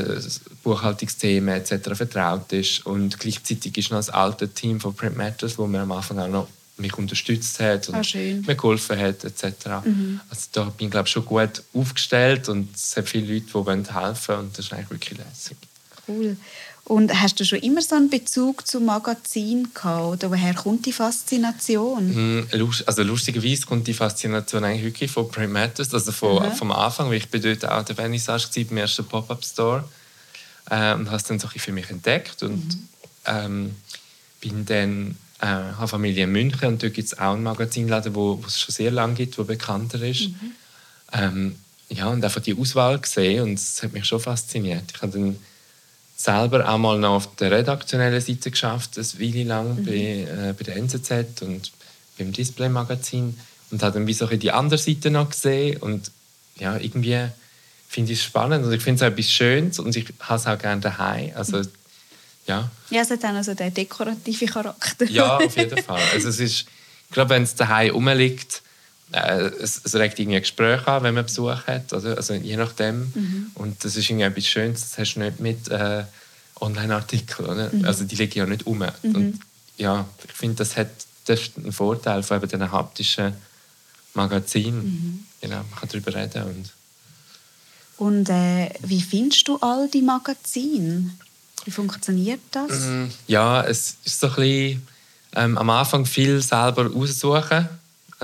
Buchhaltungsthemen 0.63 1.55
etc. 1.55 1.95
vertraut 1.95 2.53
ist. 2.53 2.85
Und 2.87 3.19
gleichzeitig 3.19 3.77
ist 3.79 3.91
noch 3.91 3.99
das 3.99 4.11
alte 4.11 4.49
Team 4.49 4.81
von 4.81 4.95
Print 4.95 5.17
Matters, 5.17 5.59
wo 5.59 5.67
mir 5.67 5.81
am 5.81 5.93
Anfang 5.93 6.19
auch 6.19 6.29
noch 6.29 6.49
mich 6.77 6.97
unterstützt 6.99 7.61
hat 7.61 7.89
und 7.89 7.95
ah, 7.95 8.17
mir 8.17 8.57
geholfen 8.57 8.99
hat 8.99 9.25
etc. 9.25 9.85
Mhm. 9.85 10.21
Also 10.29 10.49
da 10.53 10.65
bin 10.65 10.87
ich 10.87 10.91
glaube 10.91 11.09
schon 11.09 11.25
gut 11.25 11.63
aufgestellt 11.73 12.49
und 12.49 12.75
es 12.75 12.97
hat 12.97 13.09
viele 13.09 13.33
Leute, 13.33 13.47
die 13.47 13.93
helfen 13.95 14.29
wollen 14.29 14.41
und 14.41 14.59
das 14.59 14.67
ist 14.67 14.73
eigentlich 14.73 14.91
wirklich 14.91 15.19
lässig. 15.19 15.57
Cool. 16.09 16.37
Und 16.87 17.19
hast 17.19 17.41
du 17.41 17.45
schon 17.45 17.61
immer 17.61 17.81
so 17.81 17.95
einen 17.95 18.11
Bezug 18.11 18.67
zum 18.67 18.85
Magazin 18.85 19.71
gehabt? 19.73 20.05
Oder 20.05 20.31
woher 20.31 20.53
kommt 20.53 20.85
die 20.85 20.93
Faszination? 20.93 22.15
Hm, 22.15 22.47
also 22.85 23.03
lustigerweise 23.03 23.65
kommt 23.65 23.87
die 23.87 23.95
Faszination 23.95 24.65
eigentlich 24.65 24.85
wirklich 24.85 25.11
von 25.11 25.31
Print 25.31 25.53
Matters, 25.53 25.95
also 25.95 26.13
von, 26.13 26.47
mhm. 26.47 26.53
vom 26.53 26.73
Anfang, 26.73 27.09
weil 27.09 27.17
ich 27.17 27.31
bin 27.31 27.41
dort 27.41 27.65
auch 27.65 27.85
der 27.85 27.97
Vernissage 27.97 28.49
beim 28.67 28.77
ersten 28.77 29.07
Pop-Up-Store 29.07 29.89
äh, 30.69 30.95
und 30.95 31.07
habe 31.07 31.17
es 31.17 31.25
dann 31.25 31.39
so 31.39 31.49
für 31.49 31.73
mich 31.73 31.89
entdeckt 31.89 32.43
und 32.43 32.67
mhm. 32.67 32.89
ähm, 33.25 33.77
bin 34.43 34.67
dann 34.67 35.17
äh, 35.45 35.77
habe 35.77 35.89
Familie 35.89 36.25
in 36.25 36.33
München 36.33 36.69
und 36.69 36.83
dort 36.83 36.95
gibt 36.95 37.07
es 37.07 37.19
auch 37.19 37.35
einen 37.35 37.43
Magazinladen, 37.43 38.15
wo, 38.15 38.43
es 38.47 38.59
schon 38.59 38.73
sehr 38.73 38.91
lange 38.91 39.15
gibt, 39.15 39.37
wo 39.37 39.45
bekannter 39.45 40.01
ist. 40.01 40.29
Mhm. 40.29 40.53
Ähm, 41.13 41.57
ja, 41.91 42.07
und 42.07 42.25
einfach 42.25 42.41
die 42.41 42.57
Auswahl 42.57 42.99
gesehen 42.99 43.43
und 43.43 43.55
es 43.55 43.83
hat 43.83 43.93
mich 43.93 44.07
schon 44.07 44.21
fasziniert. 44.21 44.85
Ich 44.95 45.03
habe 45.03 45.13
dann 45.13 45.37
selber 46.17 46.67
auch 46.67 46.79
mal 46.79 46.99
noch 46.99 47.17
auf 47.17 47.37
der 47.37 47.51
redaktionellen 47.51 48.21
Seite 48.21 48.51
geschafft, 48.51 48.97
eine 48.97 49.07
Weile 49.21 49.45
lang 49.45 49.81
mhm. 49.81 49.85
bei, 49.85 49.93
äh, 49.93 50.55
bei 50.57 50.65
der 50.65 50.77
NZZ 50.77 51.43
und 51.43 51.73
beim 52.17 52.33
Display-Magazin 52.33 53.37
und 53.71 53.83
habe 53.83 53.99
dann 53.99 54.07
wie 54.07 54.15
so 54.15 54.27
die 54.27 54.53
andere 54.53 54.79
Seite 54.79 55.11
noch 55.11 55.29
gesehen 55.29 55.77
und 55.79 56.11
ja, 56.57 56.77
irgendwie 56.79 57.19
finde 57.87 58.13
ich 58.13 58.19
es 58.21 58.25
spannend 58.25 58.65
und 58.65 58.73
ich 58.73 58.83
finde 58.83 58.97
es 58.97 59.03
auch 59.03 59.13
etwas 59.13 59.31
Schönes 59.31 59.79
und 59.79 59.95
ich 59.95 60.07
habe 60.21 60.41
es 60.41 60.47
auch 60.47 60.59
gerne 60.59 60.81
daheim. 60.81 61.33
Also, 61.35 61.63
ja. 62.47 62.71
ja, 62.91 63.03
es 63.03 63.11
hat 63.11 63.25
auch 63.25 63.43
so 63.43 63.55
den 63.55 63.73
dekorativen 63.73 64.49
Charakter. 64.49 65.07
ja, 65.07 65.37
auf 65.39 65.57
jeden 65.57 65.83
Fall. 65.83 66.03
Also 66.13 66.29
es 66.29 66.41
ist, 66.41 66.67
ich 67.09 67.13
glaube, 67.13 67.31
wenn 67.31 67.43
es 67.43 67.55
daheim 67.55 67.93
rumliegt, 67.93 68.63
äh, 69.13 69.47
es, 69.61 69.81
es, 69.85 69.95
regt 69.95 70.19
irgendwie 70.19 70.37
ein 70.37 70.43
Gespräch 70.43 70.87
an, 70.87 71.03
wenn 71.03 71.15
man 71.15 71.25
Besuch 71.25 71.67
hat, 71.67 71.93
oder? 71.93 72.17
also 72.17 72.35
je 72.35 72.57
nachdem. 72.57 73.13
Mhm. 73.15 73.51
Und 73.55 73.85
das 73.85 73.97
ist 73.97 74.11
irgendwie 74.11 74.27
etwas 74.27 74.47
Schönes, 74.47 74.81
das 74.81 74.99
hast 74.99 75.15
du 75.15 75.21
nicht 75.21 75.41
mit 75.41 75.69
äh, 75.69 76.05
Online-Artikeln, 76.61 77.81
mhm. 77.81 77.85
also 77.85 78.05
die 78.05 78.17
liegen 78.17 78.39
ja 78.39 78.47
nicht 78.47 78.67
um. 78.67 78.79
Mhm. 78.79 79.15
Und 79.15 79.41
ja, 79.77 80.07
ich 80.25 80.33
finde, 80.33 80.57
das 80.57 80.77
hat 80.77 80.89
das 81.25 81.41
ist 81.41 81.57
ein 81.57 81.73
Vorteil 81.73 82.23
von 82.23 82.37
eben 82.39 82.49
diesen 82.49 82.71
haptischen 82.71 83.35
Magazinen. 84.15 84.85
Mhm. 84.85 85.27
Genau, 85.41 85.57
man 85.57 85.75
kann 85.79 85.89
darüber 85.91 86.15
reden. 86.15 86.43
Und, 86.43 86.71
und 87.97 88.29
äh, 88.29 88.71
wie 88.83 89.01
findest 89.01 89.49
du 89.49 89.57
all 89.59 89.89
die 89.89 90.03
Magazine? 90.03 91.11
Wie 91.65 91.71
funktioniert 91.71 92.41
das? 92.51 92.71
Mm, 92.87 93.07
ja, 93.27 93.63
es 93.63 93.97
ist 94.05 94.21
so 94.21 94.29
ein 94.29 94.35
bisschen, 94.35 94.87
ähm, 95.35 95.59
am 95.59 95.71
Anfang 95.71 96.07
viel 96.07 96.41
selber 96.43 96.91
aussuchen 96.95 97.69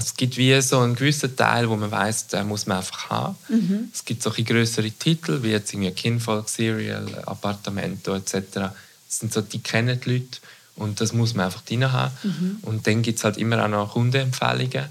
es 0.00 0.14
gibt 0.14 0.36
wie 0.36 0.60
so 0.60 0.78
einen 0.80 0.94
gewissen 0.94 1.36
Teil, 1.36 1.68
wo 1.68 1.76
man 1.76 1.90
weiß, 1.90 2.28
den 2.28 2.48
muss 2.48 2.66
man 2.66 2.78
einfach 2.78 3.10
haben. 3.10 3.36
Mhm. 3.48 3.90
Es 3.92 4.04
gibt 4.04 4.22
solche 4.22 4.44
größere 4.44 4.90
Titel, 4.90 5.42
wie 5.42 5.50
jetzt 5.50 5.72
irgendwie 5.72 5.90
Kinfolk, 5.90 6.48
Serial, 6.48 7.06
Appartamento 7.26 8.14
etc. 8.14 8.32
Das 8.54 8.72
sind 9.08 9.32
so, 9.32 9.40
die 9.40 9.60
kennen 9.60 10.00
die 10.00 10.10
Leute 10.10 10.38
und 10.76 11.00
das 11.00 11.12
muss 11.12 11.34
man 11.34 11.46
einfach 11.46 11.62
drin 11.62 11.90
haben. 11.90 12.14
Mhm. 12.22 12.58
Und 12.62 12.86
dann 12.86 13.02
gibt 13.02 13.18
es 13.18 13.24
halt 13.24 13.36
immer 13.36 13.64
auch 13.64 13.68
noch 13.68 13.92
Kundenempfehlungen. 13.92 14.86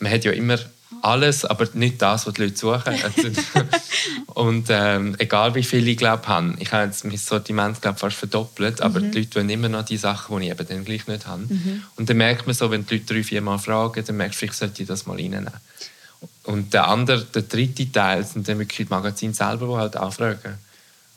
Man 0.00 0.12
hat 0.12 0.24
ja 0.24 0.32
immer 0.32 0.58
alles, 1.00 1.44
aber 1.44 1.66
nicht 1.74 2.00
das, 2.02 2.26
was 2.26 2.34
die 2.34 2.42
Leute 2.42 2.56
suchen. 2.56 2.94
und 4.34 4.66
ähm, 4.68 5.16
egal 5.18 5.54
wie 5.54 5.62
viele 5.62 5.90
ich 5.90 5.96
glaube 5.96 6.26
habe, 6.28 6.54
ich 6.58 6.72
habe 6.72 6.86
jetzt 6.86 7.04
mein 7.04 7.16
Sortiment 7.16 7.80
glaub, 7.80 7.98
fast 7.98 8.16
verdoppelt, 8.16 8.80
aber 8.80 9.00
mhm. 9.00 9.12
die 9.12 9.18
Leute 9.20 9.36
wollen 9.36 9.50
immer 9.50 9.68
noch 9.68 9.84
die 9.84 9.96
Sachen, 9.96 10.38
die 10.38 10.46
ich 10.46 10.50
eben 10.50 10.66
dann 10.66 10.84
gleich 10.84 11.06
nicht 11.06 11.26
habe. 11.26 11.42
Mhm. 11.42 11.82
Und 11.96 12.10
dann 12.10 12.16
merkt 12.16 12.46
man 12.46 12.54
so, 12.54 12.70
wenn 12.70 12.86
die 12.86 12.94
Leute 12.94 13.14
drei, 13.14 13.22
vier 13.22 13.42
Mal 13.42 13.58
fragen, 13.58 14.04
dann 14.04 14.16
merkst 14.16 14.36
du, 14.36 14.38
vielleicht 14.40 14.58
sollte 14.58 14.82
ich 14.82 14.88
das 14.88 15.06
mal 15.06 15.16
reinnehmen. 15.16 15.52
Und 16.44 16.72
der 16.74 16.88
andere, 16.88 17.24
der 17.24 17.42
dritte 17.42 17.90
Teil 17.90 18.24
sind 18.24 18.48
dann 18.48 18.58
wirklich 18.58 18.86
die 18.86 18.92
Magazine 18.92 19.34
selber, 19.34 19.66
die 19.66 19.74
halt 19.74 19.96
anfragen. 19.96 20.58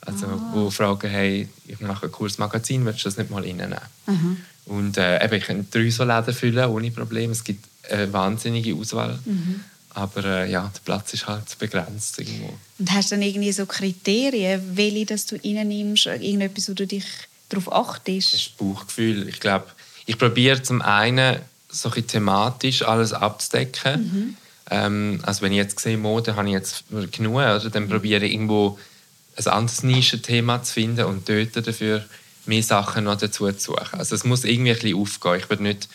Also, 0.00 0.26
ah. 0.26 0.50
wo 0.52 0.70
fragen, 0.70 1.10
hey, 1.10 1.48
ich 1.66 1.80
mache 1.80 2.06
ein 2.06 2.12
cooles 2.12 2.38
Magazin, 2.38 2.84
willst 2.84 3.00
du 3.00 3.08
das 3.08 3.16
nicht 3.16 3.30
mal 3.30 3.42
reinnehmen? 3.42 3.78
Mhm. 4.06 4.36
Und 4.66 4.98
äh, 4.98 5.24
eben, 5.24 5.34
ich 5.34 5.44
kann 5.44 5.66
drei 5.70 5.90
so 5.90 6.04
Läden 6.04 6.34
füllen, 6.34 6.68
ohne 6.68 6.90
Probleme. 6.90 7.32
Es 7.32 7.44
gibt 7.44 7.64
eine 7.90 8.12
wahnsinnige 8.12 8.74
Auswahl. 8.74 9.18
Mhm. 9.24 9.60
Aber 9.90 10.24
äh, 10.24 10.50
ja, 10.50 10.70
der 10.74 10.80
Platz 10.84 11.14
ist 11.14 11.26
halt 11.26 11.58
begrenzt 11.58 12.18
irgendwo. 12.18 12.52
Und 12.78 12.92
hast 12.92 13.10
du 13.10 13.14
dann 13.14 13.22
irgendwie 13.22 13.52
so 13.52 13.64
Kriterien, 13.64 14.60
welche 14.74 15.06
dass 15.06 15.26
du 15.26 15.36
reinnimmst, 15.36 16.06
irgendetwas, 16.06 16.68
wo 16.68 16.74
du 16.74 16.86
dich 16.86 17.06
darauf 17.48 17.72
achtest? 17.72 18.32
Das 18.32 18.40
ist 18.40 18.56
Bauchgefühl. 18.58 19.28
Ich 19.28 19.40
glaube, 19.40 19.66
ich 20.04 20.18
probiere 20.18 20.62
zum 20.62 20.82
einen 20.82 21.38
so 21.68 21.90
ein 21.90 22.06
thematisch 22.06 22.82
alles 22.82 23.12
abzudecken. 23.12 24.02
Mhm. 24.02 24.36
Ähm, 24.70 25.20
also 25.22 25.42
wenn 25.42 25.52
ich 25.52 25.58
jetzt 25.58 25.80
sehe, 25.80 25.96
Mode 25.96 26.36
habe 26.36 26.48
ich 26.48 26.54
jetzt 26.54 26.84
genug, 27.12 27.34
oder? 27.36 27.58
dann 27.70 27.88
probiere 27.88 28.26
ich 28.26 28.32
irgendwo 28.32 28.78
ein 29.36 29.46
anderes 29.46 29.82
Nischenthema 29.82 30.62
zu 30.62 30.74
finden 30.74 31.04
und 31.04 31.28
dort 31.28 31.66
dafür 31.66 32.04
mehr 32.46 32.62
Sachen 32.62 33.04
noch 33.04 33.16
dazu 33.16 33.50
zu 33.52 33.72
suchen. 33.72 33.98
Also 33.98 34.14
es 34.14 34.24
muss 34.24 34.44
irgendwie 34.44 34.70
ein 34.70 34.78
bisschen 34.78 34.98
aufgehen. 34.98 35.36
Ich 35.36 35.50
will 35.50 35.58
nicht, 35.58 35.88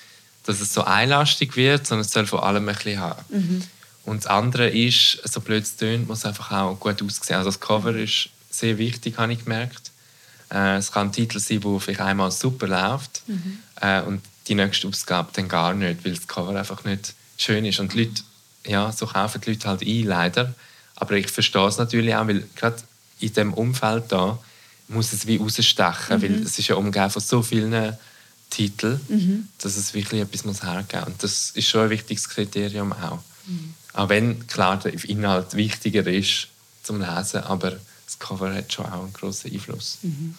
dass 0.45 0.59
es 0.59 0.73
so 0.73 0.83
einlastig 0.83 1.55
wird, 1.55 1.85
sondern 1.87 2.05
es 2.05 2.11
soll 2.11 2.25
vor 2.25 2.45
allem 2.45 2.67
ein 2.67 2.75
bisschen 2.75 2.99
haben. 2.99 3.23
Mhm. 3.29 3.63
Und 4.03 4.23
das 4.23 4.27
andere 4.27 4.69
ist, 4.69 5.19
so 5.23 5.41
blöd 5.41 5.63
es 5.63 5.77
tönt, 5.77 6.07
muss 6.07 6.25
einfach 6.25 6.51
auch 6.51 6.79
gut 6.79 7.01
aussehen. 7.01 7.37
Also 7.37 7.49
das 7.49 7.59
Cover 7.59 7.95
ist 7.95 8.29
sehr 8.49 8.77
wichtig, 8.77 9.17
habe 9.17 9.33
ich 9.33 9.43
gemerkt. 9.43 9.91
Äh, 10.51 10.77
es 10.77 10.91
kann 10.91 11.07
ein 11.07 11.11
Titel 11.11 11.39
sein, 11.39 11.61
der 11.61 11.79
vielleicht 11.79 12.01
einmal 12.01 12.31
super 12.31 12.67
läuft 12.67 13.23
mhm. 13.27 13.59
äh, 13.79 14.01
und 14.01 14.21
die 14.47 14.55
nächste 14.55 14.87
Ausgabe 14.87 15.29
dann 15.33 15.47
gar 15.47 15.73
nicht, 15.73 16.03
weil 16.03 16.13
das 16.13 16.27
Cover 16.27 16.55
einfach 16.55 16.83
nicht 16.83 17.13
schön 17.37 17.63
ist. 17.63 17.79
Und 17.79 17.93
die 17.93 18.05
Leute, 18.05 18.23
ja, 18.65 18.91
so 18.91 19.05
kaufen 19.05 19.41
die 19.41 19.51
Leute 19.51 19.67
halt 19.67 19.81
ein, 19.83 20.03
leider. 20.03 20.53
Aber 20.95 21.13
ich 21.13 21.29
verstehe 21.29 21.67
es 21.67 21.77
natürlich 21.77 22.15
auch, 22.15 22.27
weil 22.27 22.43
gerade 22.55 22.77
in 23.19 23.29
diesem 23.29 23.53
Umfeld 23.53 24.05
da 24.09 24.39
muss 24.91 25.13
es 25.13 25.27
wie 25.27 25.37
rausstechen, 25.37 26.17
mhm. 26.17 26.21
weil 26.21 26.33
es 26.43 26.59
ist 26.59 26.67
ja 26.67 26.75
umgeben 26.75 27.09
von 27.09 27.21
so 27.21 27.41
vielen 27.41 27.97
Titeln, 28.49 28.99
mhm. 29.07 29.47
dass 29.59 29.77
es 29.77 29.93
wirklich 29.93 30.21
etwas 30.21 30.45
muss 30.45 30.63
hergeben 30.63 30.99
muss. 30.99 31.07
Und 31.07 31.23
das 31.23 31.51
ist 31.51 31.67
schon 31.67 31.81
ein 31.81 31.89
wichtiges 31.89 32.29
Kriterium 32.29 32.93
auch. 32.93 33.19
Mhm. 33.47 33.73
Auch 33.93 34.09
wenn, 34.09 34.45
klar, 34.47 34.79
der 34.79 34.93
Inhalt 35.05 35.53
wichtiger 35.55 36.05
ist 36.07 36.47
zum 36.83 36.99
Lesen, 36.99 37.43
aber 37.43 37.71
das 38.05 38.19
Cover 38.19 38.53
hat 38.53 38.71
schon 38.71 38.85
auch 38.85 39.03
einen 39.03 39.13
grossen 39.13 39.51
Einfluss. 39.51 39.99
Mhm. 40.01 40.35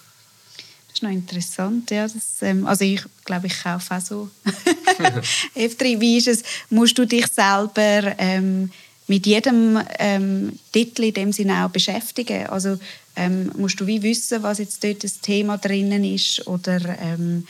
Das 0.89 0.99
ist 0.99 1.03
noch 1.03 1.11
interessant. 1.11 1.91
Ja, 1.91 2.07
das, 2.07 2.43
ähm, 2.43 2.67
also 2.67 2.85
ich 2.85 3.03
glaube, 3.25 3.47
ich 3.47 3.63
kaufe 3.63 3.95
auch 3.95 4.01
so 4.01 4.31
F3. 5.57 6.01
Wie 6.01 6.19
ist 6.19 6.29
es? 6.29 6.43
Musst 6.69 6.99
du 6.99 7.07
dich 7.07 7.27
selber 7.29 8.15
ähm, 8.19 8.71
mit 9.07 9.27
jedem 9.27 9.81
ähm, 9.99 10.59
Titel 10.71 11.05
in 11.05 11.15
dem 11.15 11.33
Sinne 11.33 11.65
auch 11.65 11.71
beschäftigen? 11.71 12.47
Also 12.47 12.79
ähm, 13.17 13.53
musst 13.57 13.81
du 13.81 13.87
wie 13.87 14.03
wissen, 14.03 14.43
was 14.43 14.59
jetzt 14.59 14.83
dort 14.83 15.05
das 15.05 15.21
Thema 15.21 15.59
drinnen 15.59 16.05
ist 16.05 16.47
oder 16.47 16.81
ähm, 17.01 17.47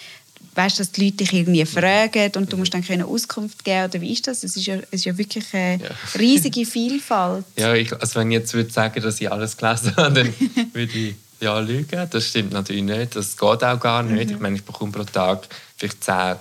weißt, 0.55 0.81
dass 0.81 0.93
die 0.93 1.05
Leute 1.05 1.19
dich 1.19 1.33
irgendwie 1.33 1.65
fragen 1.65 2.33
und 2.37 2.53
du 2.53 2.57
musst 2.57 2.75
dann 2.75 2.85
keine 2.85 3.07
Auskunft 3.07 3.65
geben 3.65 3.85
oder 3.85 4.01
wie 4.01 4.13
ist 4.13 4.27
das? 4.27 4.45
Es 4.45 4.57
ist 4.57 4.67
ja, 4.67 4.77
es 4.77 5.01
ist 5.01 5.05
ja 5.05 5.17
wirklich 5.17 5.45
eine 5.53 5.83
ja. 5.83 5.91
riesige 6.19 6.67
Vielfalt. 6.67 7.45
ja, 7.57 7.75
ich, 7.75 7.93
also 7.93 8.21
wenn 8.21 8.31
ich 8.31 8.39
jetzt 8.39 8.55
würde 8.55 8.71
sagen, 8.71 9.01
dass 9.01 9.21
ich 9.21 9.31
alles 9.31 9.57
gelesen 9.57 9.97
habe, 9.97 10.15
dann 10.15 10.35
würde 10.73 10.93
ich 10.93 11.15
ja 11.41 11.59
lügen. 11.59 12.09
Das 12.11 12.29
stimmt 12.29 12.53
natürlich 12.53 12.83
nicht. 12.83 13.17
Das 13.17 13.37
geht 13.37 13.65
auch 13.65 13.81
gar 13.81 14.03
nicht. 14.03 14.29
Mhm. 14.29 14.35
Ich 14.35 14.41
meine, 14.41 14.57
ich 14.57 14.65
bekomme 14.65 14.93
pro 14.93 15.05
Tag 15.05 15.49
vielleicht 15.77 16.05
10 16.05 16.37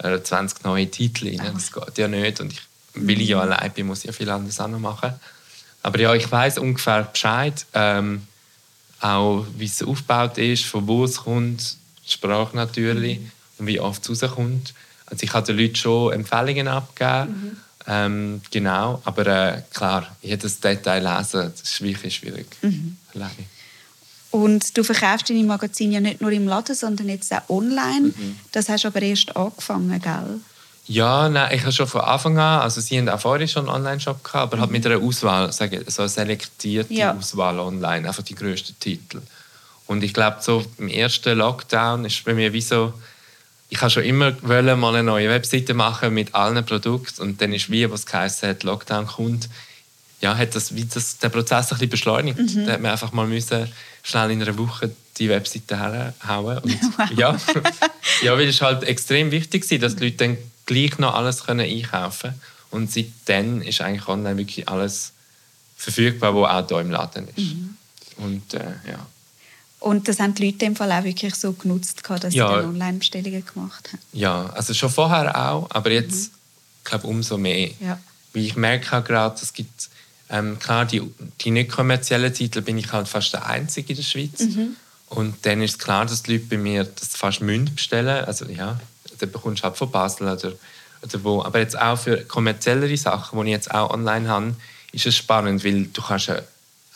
oder 0.00 0.22
20 0.22 0.64
neue 0.64 0.90
Titel 0.90 1.28
rein. 1.28 1.52
Das 1.54 1.72
geht 1.72 1.98
ja 1.98 2.08
nicht. 2.08 2.40
Und 2.40 2.52
ich, 2.52 2.60
weil 2.94 3.20
ich 3.20 3.28
ja 3.28 3.36
mhm. 3.44 3.52
allein 3.52 3.72
bin, 3.72 3.86
muss 3.86 4.00
ich 4.00 4.06
ja 4.06 4.12
viel 4.12 4.28
anderes 4.28 4.60
auch 4.60 4.68
noch 4.68 4.80
machen. 4.80 5.14
Aber 5.82 6.00
ja, 6.00 6.14
ich 6.14 6.30
weiß 6.30 6.58
ungefähr 6.58 7.04
Bescheid. 7.04 7.66
Ähm, 7.72 8.26
auch 9.04 9.46
wie 9.56 9.66
es 9.66 9.82
aufgebaut 9.82 10.38
ist, 10.38 10.64
von 10.64 10.86
wo 10.86 11.04
es 11.04 11.18
kommt, 11.18 11.76
Sprache 12.06 12.56
natürlich. 12.56 13.20
Mhm 13.20 13.30
und 13.58 13.66
wie 13.66 13.80
oft 13.80 14.08
es 14.08 14.22
rauskommt. 14.22 14.74
Also 15.06 15.24
ich 15.24 15.32
habe 15.32 15.46
den 15.46 15.58
Leuten 15.58 15.76
schon 15.76 16.12
Empfehlungen 16.12 16.68
abgegeben, 16.68 17.32
mhm. 17.32 17.56
ähm, 17.86 18.40
genau, 18.50 19.00
aber 19.04 19.26
äh, 19.26 19.62
klar, 19.72 20.16
jedes 20.22 20.60
Detail 20.60 21.00
lesen, 21.00 21.52
das 21.52 21.60
ist 21.62 21.82
wirklich 21.82 22.14
schwierig. 22.16 22.46
Mhm. 22.62 22.96
Und 24.30 24.76
du 24.76 24.82
verkaufst 24.82 25.30
deine 25.30 25.44
Magazine 25.44 25.94
ja 25.94 26.00
nicht 26.00 26.20
nur 26.20 26.32
im 26.32 26.48
Laden, 26.48 26.74
sondern 26.74 27.08
jetzt 27.08 27.32
auch 27.32 27.48
online. 27.48 28.12
Mhm. 28.16 28.36
Das 28.50 28.68
hast 28.68 28.84
du 28.84 28.88
aber 28.88 29.02
erst 29.02 29.36
angefangen, 29.36 30.00
gell? 30.00 30.40
Ja, 30.86 31.28
nein, 31.30 31.54
ich 31.54 31.62
habe 31.62 31.72
schon 31.72 31.86
von 31.86 32.02
Anfang 32.02 32.36
an, 32.38 32.60
also 32.60 32.80
sie 32.80 32.98
haben 32.98 33.08
auch 33.08 33.20
vorher 33.20 33.48
schon 33.48 33.68
einen 33.68 33.76
Online-Shop 33.76 34.22
gehabt, 34.22 34.52
aber 34.52 34.60
halt 34.60 34.70
mhm. 34.70 34.74
halt 34.74 34.84
mit 34.84 34.86
einer 34.86 35.02
Auswahl, 35.02 35.50
sage, 35.52 35.82
so 35.86 36.02
eine 36.02 36.08
selektierte 36.10 36.92
ja. 36.92 37.14
Auswahl 37.14 37.58
online, 37.58 38.06
einfach 38.06 38.22
die 38.22 38.34
grössten 38.34 38.78
Titel. 38.78 39.22
Und 39.86 40.02
ich 40.02 40.12
glaube, 40.12 40.38
so 40.40 40.64
im 40.78 40.88
ersten 40.88 41.38
Lockdown 41.38 42.04
ist 42.04 42.24
bei 42.24 42.34
mir 42.34 42.52
wie 42.52 42.60
so, 42.60 42.92
ich 43.70 43.80
habe 43.80 43.90
schon 43.90 44.04
immer 44.04 44.34
wollen, 44.42 44.78
mal 44.78 44.94
eine 44.94 45.02
neue 45.02 45.30
Webseite 45.30 45.72
machen 45.72 46.12
mit 46.12 46.34
allen 46.34 46.64
Produkten 46.64 47.22
und 47.22 47.40
dann 47.40 47.52
ist 47.52 47.70
wie, 47.70 47.90
was 47.90 48.04
geheißen 48.04 48.48
hat, 48.48 48.62
Lockdown 48.62 49.06
kommt, 49.06 49.48
ja, 50.20 50.36
hat 50.36 50.54
das, 50.54 50.74
wie 50.74 50.84
das 50.84 51.18
den 51.18 51.30
Prozess 51.30 51.66
ein 51.66 51.78
bisschen 51.78 51.90
beschleunigt. 51.90 52.38
Mhm. 52.38 52.66
Da 52.66 52.72
hat 52.72 52.80
man 52.80 52.92
einfach 52.92 53.12
mal 53.12 53.26
müssen, 53.26 53.70
schnell 54.02 54.30
in 54.30 54.42
einer 54.42 54.56
Woche 54.58 54.90
die 55.16 55.28
Webseite 55.28 55.78
herhauen 55.78 56.58
und 56.58 56.80
wow. 56.98 57.10
ja, 57.16 57.36
ja, 58.22 58.32
weil 58.36 58.48
es 58.48 58.60
halt 58.60 58.84
extrem 58.84 59.30
wichtig 59.30 59.70
war, 59.70 59.78
dass 59.78 59.96
die 59.96 60.04
Leute 60.04 60.16
dann 60.16 60.38
gleich 60.66 60.98
noch 60.98 61.14
alles 61.14 61.44
können 61.44 61.68
einkaufen 61.68 62.30
können 62.30 62.40
und 62.74 62.90
seitdem 62.90 63.62
ist 63.62 63.80
eigentlich 63.80 64.08
online 64.08 64.36
wirklich 64.36 64.68
alles 64.68 65.12
verfügbar, 65.76 66.34
was 66.34 66.50
auch 66.50 66.68
hier 66.68 66.80
im 66.80 66.90
Laden 66.90 67.28
ist. 67.28 67.38
Mhm. 67.38 67.76
Und 68.16 68.54
äh, 68.54 68.74
ja. 68.90 69.06
Und 69.80 70.08
das 70.08 70.18
haben 70.18 70.34
die 70.34 70.46
Leute 70.46 70.64
im 70.64 70.74
Fall 70.74 70.90
auch 70.90 71.04
wirklich 71.04 71.34
so 71.34 71.52
genutzt, 71.52 72.02
dass 72.08 72.34
ja. 72.34 72.48
sie 72.48 72.54
dann 72.54 72.70
Online-Bestellungen 72.70 73.44
gemacht 73.44 73.90
haben. 73.92 74.00
Ja, 74.12 74.46
also 74.54 74.72
schon 74.74 74.90
vorher 74.90 75.36
auch, 75.36 75.70
aber 75.70 75.90
jetzt, 75.92 76.32
mhm. 76.32 76.36
glaube 76.84 77.06
umso 77.06 77.36
mehr. 77.36 77.70
Ja. 77.80 78.00
Weil 78.32 78.44
ich 78.44 78.56
merke 78.56 78.96
auch 78.96 79.04
gerade, 79.04 79.38
es 79.40 79.52
gibt, 79.52 79.90
ähm, 80.30 80.58
klar, 80.58 80.84
die, 80.84 81.02
die 81.42 81.50
nicht 81.50 81.70
kommerziellen 81.70 82.32
Titel 82.32 82.62
bin 82.62 82.78
ich 82.78 82.92
halt 82.92 83.06
fast 83.08 83.34
der 83.34 83.46
Einzige 83.46 83.90
in 83.90 83.96
der 83.96 84.02
Schweiz. 84.02 84.40
Mhm. 84.40 84.76
Und 85.10 85.36
dann 85.42 85.62
ist 85.62 85.78
klar, 85.78 86.06
dass 86.06 86.22
die 86.24 86.32
Leute 86.32 86.46
bei 86.46 86.58
mir 86.58 86.84
das 86.84 87.08
fast 87.10 87.40
müssen 87.40 87.72
bestellen. 87.74 88.24
Also 88.24 88.46
ja, 88.46 88.80
dann 89.24 89.32
bekommst 89.32 89.62
du 89.62 89.64
halt 89.64 89.76
von 89.76 89.90
Basel 89.90 90.28
oder, 90.28 90.52
oder 91.02 91.24
wo. 91.24 91.42
Aber 91.42 91.58
jetzt 91.58 91.78
auch 91.78 91.98
für 91.98 92.18
kommerziellere 92.24 92.96
Sachen, 92.96 93.38
die 93.40 93.46
ich 93.46 93.52
jetzt 93.52 93.70
auch 93.70 93.90
online 93.90 94.28
habe, 94.28 94.54
ist 94.92 95.06
es 95.06 95.16
spannend, 95.16 95.64
weil 95.64 95.86
du 95.86 96.02
kannst 96.02 96.28
ja 96.28 96.40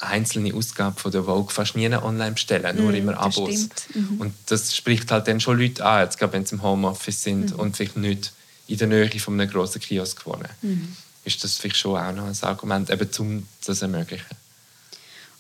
einzelne 0.01 0.55
Ausgaben 0.55 0.97
von 0.97 1.11
der 1.11 1.25
Vogue 1.25 1.53
fast 1.53 1.75
nie 1.75 1.93
online 1.93 2.33
bestellen, 2.33 2.77
nur 2.77 2.93
mm, 2.93 2.95
immer 2.95 3.19
Abos. 3.19 3.69
Mhm. 3.95 4.21
Und 4.21 4.35
das 4.47 4.77
spricht 4.77 5.11
halt 5.11 5.27
dann 5.27 5.41
schon 5.41 5.59
Leute 5.59 5.85
an, 5.85 6.05
jetzt, 6.05 6.21
wenn 6.21 6.47
sie 6.47 6.55
im 6.55 6.63
Homeoffice 6.63 7.23
sind 7.23 7.53
mhm. 7.53 7.59
und 7.61 7.77
vielleicht 7.77 7.97
nicht 7.97 8.33
in 8.69 8.79
der 8.79 8.87
Nähe 8.87 9.11
von 9.19 9.41
einem 9.41 9.51
grossen 9.51 9.81
Kiosk 9.81 10.25
wohnen. 10.27 10.49
Mhm. 10.63 10.97
Ist 11.25 11.43
das 11.43 11.57
vielleicht 11.57 11.79
schon 11.79 11.99
auch 11.99 12.13
noch 12.13 12.27
ein 12.27 12.37
Argument, 12.43 12.91
eben, 12.91 13.09
um 13.19 13.49
das 13.65 13.79
zu 13.79 13.85
ermöglichen. 13.85 14.37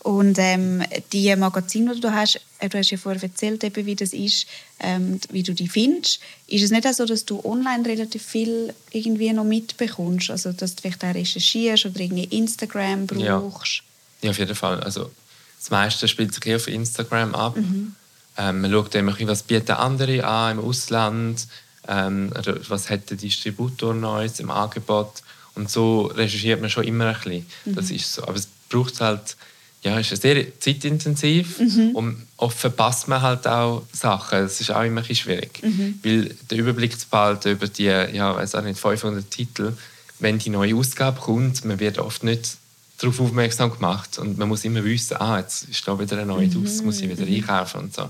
Und 0.09 0.39
ähm, 0.39 0.83
die 1.13 1.37
Magazine, 1.37 1.95
die 1.95 2.01
du 2.01 2.11
hast, 2.11 2.41
äh, 2.61 2.71
du 2.71 2.79
hast 2.79 2.91
ja 2.91 2.97
vorher 2.97 3.23
erzählt, 3.23 3.63
eben, 3.63 3.85
wie 3.85 3.95
das 3.95 4.15
ist, 4.15 4.47
ähm, 4.81 5.21
wie 5.31 5.43
du 5.43 5.53
die 5.53 5.69
findest. 5.69 6.21
Ist 6.47 6.63
es 6.63 6.71
nicht 6.71 6.87
auch 6.87 6.95
so, 6.95 7.05
dass 7.05 7.27
du 7.27 7.45
online 7.45 7.85
relativ 7.85 8.25
viel 8.25 8.73
irgendwie 8.91 9.31
noch 9.35 9.45
mitbekommst? 9.45 10.31
Also, 10.31 10.53
dass 10.53 10.77
du 10.77 10.81
vielleicht 10.81 11.05
auch 11.05 11.13
recherchierst 11.13 11.85
oder 11.85 12.01
irgendwie 12.01 12.25
Instagram 12.25 13.07
brauchst? 13.07 13.83
Ja. 14.23 14.23
Ja, 14.23 14.31
auf 14.31 14.39
jeden 14.39 14.55
Fall. 14.55 14.81
Also, 14.81 15.11
das 15.59 15.69
meiste 15.69 16.09
spielt 16.09 16.33
sich 16.33 16.55
auf 16.55 16.69
Instagram 16.69 17.35
ab. 17.35 17.59
Mhm. 17.59 17.95
Ähm, 18.39 18.63
man 18.63 18.71
schaut 18.71 18.95
immer, 18.95 19.15
was 19.21 19.43
bieten 19.43 19.73
andere 19.73 20.25
an 20.25 20.57
im 20.57 20.65
Ausland, 20.65 21.47
ähm, 21.87 22.33
was 22.69 22.89
hat 22.89 23.11
der 23.11 23.19
Distributor 23.19 23.93
Neues 23.93 24.41
im 24.41 24.51
Angebot. 24.51 25.23
Und 25.55 25.71
so 25.71 26.07
recherchiert 26.07 26.63
man 26.63 26.71
schon 26.71 26.85
immer 26.85 27.09
ein 27.09 27.15
bisschen. 27.15 27.47
Mhm. 27.67 27.75
Das 27.75 27.91
ist 27.91 28.15
so. 28.15 28.23
Aber 28.23 28.37
es 28.37 28.49
braucht 28.71 29.03
halt, 29.03 29.37
ja, 29.83 29.99
ist 29.99 30.15
sehr 30.21 30.59
zeitintensiv 30.61 31.61
mhm. 31.61 31.91
und 31.95 32.27
oft 32.37 32.59
verpasst 32.59 33.07
man 33.07 33.23
halt 33.23 33.47
auch 33.47 33.83
Sachen. 33.93 34.41
Das 34.41 34.61
ist 34.61 34.71
auch 34.71 34.83
immer 34.83 35.01
ein 35.01 35.07
bisschen 35.07 35.17
schwierig. 35.17 35.63
Mhm. 35.63 36.01
Weil 36.03 36.35
der 36.51 36.59
Überblick 36.59 36.99
zu 36.99 37.07
behalten 37.09 37.53
über 37.53 37.69
die, 37.69 37.85
ja, 37.85 38.35
weiß 38.35 38.57
auch 38.57 38.63
nicht, 38.63 38.79
500 38.79 39.31
Titel, 39.31 39.75
wenn 40.19 40.39
die 40.39 40.51
neue 40.51 40.75
Ausgabe 40.75 41.21
kommt, 41.21 41.65
man 41.65 41.79
wird 41.79 41.99
oft 41.99 42.25
nicht 42.25 42.57
darauf 42.99 43.21
aufmerksam 43.21 43.73
gemacht 43.73 44.19
und 44.19 44.37
man 44.39 44.49
muss 44.49 44.65
immer 44.65 44.85
wissen, 44.85 45.17
ah, 45.19 45.39
jetzt 45.39 45.69
ist 45.69 45.87
da 45.87 45.99
wieder 45.99 46.19
ein 46.19 46.27
neues 46.27 46.55
mhm. 46.55 46.85
Muss 46.85 47.01
ich 47.01 47.09
wieder 47.09 47.25
einkaufen 47.25 47.83
und 47.83 47.95
so. 47.95 48.09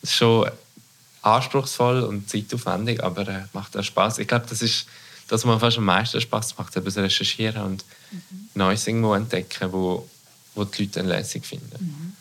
Das 0.00 0.10
ist 0.10 0.16
schon 0.16 0.50
anspruchsvoll 1.20 2.02
und 2.02 2.28
zeitaufwendig, 2.28 3.02
aber 3.02 3.28
äh, 3.28 3.42
macht 3.52 3.76
auch 3.76 3.82
Spaß. 3.82 4.18
Ich 4.18 4.28
glaube, 4.28 4.46
das 4.48 4.62
ist 4.62 4.86
das, 5.28 5.42
was 5.42 5.44
mir 5.44 5.60
fast 5.60 5.78
am 5.78 5.84
meisten 5.84 6.20
Spaß 6.20 6.56
macht, 6.58 6.74
das 6.74 6.96
Recherchieren 6.96 7.62
und 7.62 7.84
mhm. 8.10 8.48
Neues 8.54 8.86
irgendwo 8.86 9.14
entdecken, 9.14 9.72
wo, 9.72 10.08
wo 10.54 10.64
die 10.64 10.82
Leute 10.82 11.00
dann 11.00 11.08
lässig 11.08 11.44
finden. 11.46 11.76
Mhm. 11.78 12.12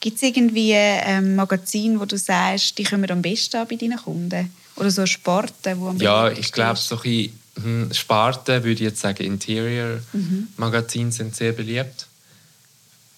Gibt 0.00 0.16
es 0.16 0.22
irgendwie 0.22 0.72
ähm, 0.72 1.34
Magazin, 1.34 1.98
wo 1.98 2.04
du 2.04 2.16
sagst, 2.16 2.78
die 2.78 2.84
kommen 2.84 3.10
am 3.10 3.20
besten 3.20 3.56
an 3.56 3.66
bei 3.68 3.76
deinen 3.76 3.98
Kunden? 3.98 4.50
Oder 4.76 4.90
so 4.90 5.06
Sporten, 5.06 5.80
wo 5.80 5.88
am 5.88 5.96
Ja, 5.96 6.30
ich 6.30 6.52
glaube, 6.52 6.78
so 6.78 7.00
ein 7.02 7.32
hm, 7.60 7.92
Sparte 7.92 8.62
würde 8.62 8.74
ich 8.74 8.80
jetzt 8.80 9.00
sagen, 9.00 9.24
Interior-Magazine 9.24 11.06
mhm. 11.06 11.12
sind 11.12 11.34
sehr 11.34 11.52
beliebt. 11.52 12.06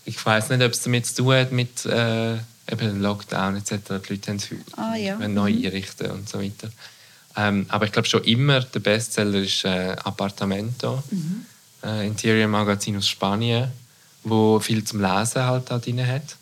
Ich 0.06 0.24
weiß 0.24 0.48
nicht, 0.50 0.62
ob 0.62 0.72
es 0.72 0.82
damit 0.82 1.06
zu 1.06 1.16
tun 1.16 1.34
hat 1.34 1.52
mit 1.52 1.84
äh, 1.84 2.34
eben 2.70 3.00
Lockdown 3.02 3.56
etc. 3.56 3.72
Die 4.08 4.14
Leute 4.14 4.32
haben 4.32 4.40
ah, 4.76 4.96
ja. 4.96 5.28
neu 5.28 5.52
mhm. 5.52 5.64
einrichten 5.66 6.10
und 6.12 6.28
so 6.28 6.40
weiter. 6.40 6.70
Ähm, 7.36 7.66
aber 7.68 7.84
ich 7.84 7.92
glaube 7.92 8.08
schon 8.08 8.24
immer, 8.24 8.60
der 8.60 8.80
Bestseller 8.80 9.40
ist 9.40 9.64
äh, 9.64 9.96
Apartamento, 10.02 11.02
mhm. 11.10 11.44
äh, 11.84 12.06
Interior-Magazin 12.06 12.96
aus 12.96 13.06
Spanien, 13.06 13.70
wo 14.22 14.60
viel 14.60 14.84
zum 14.84 15.00
Lesen 15.00 15.44
halt 15.44 15.70
da 15.70 15.78
drin 15.78 16.06
hat. 16.06 16.36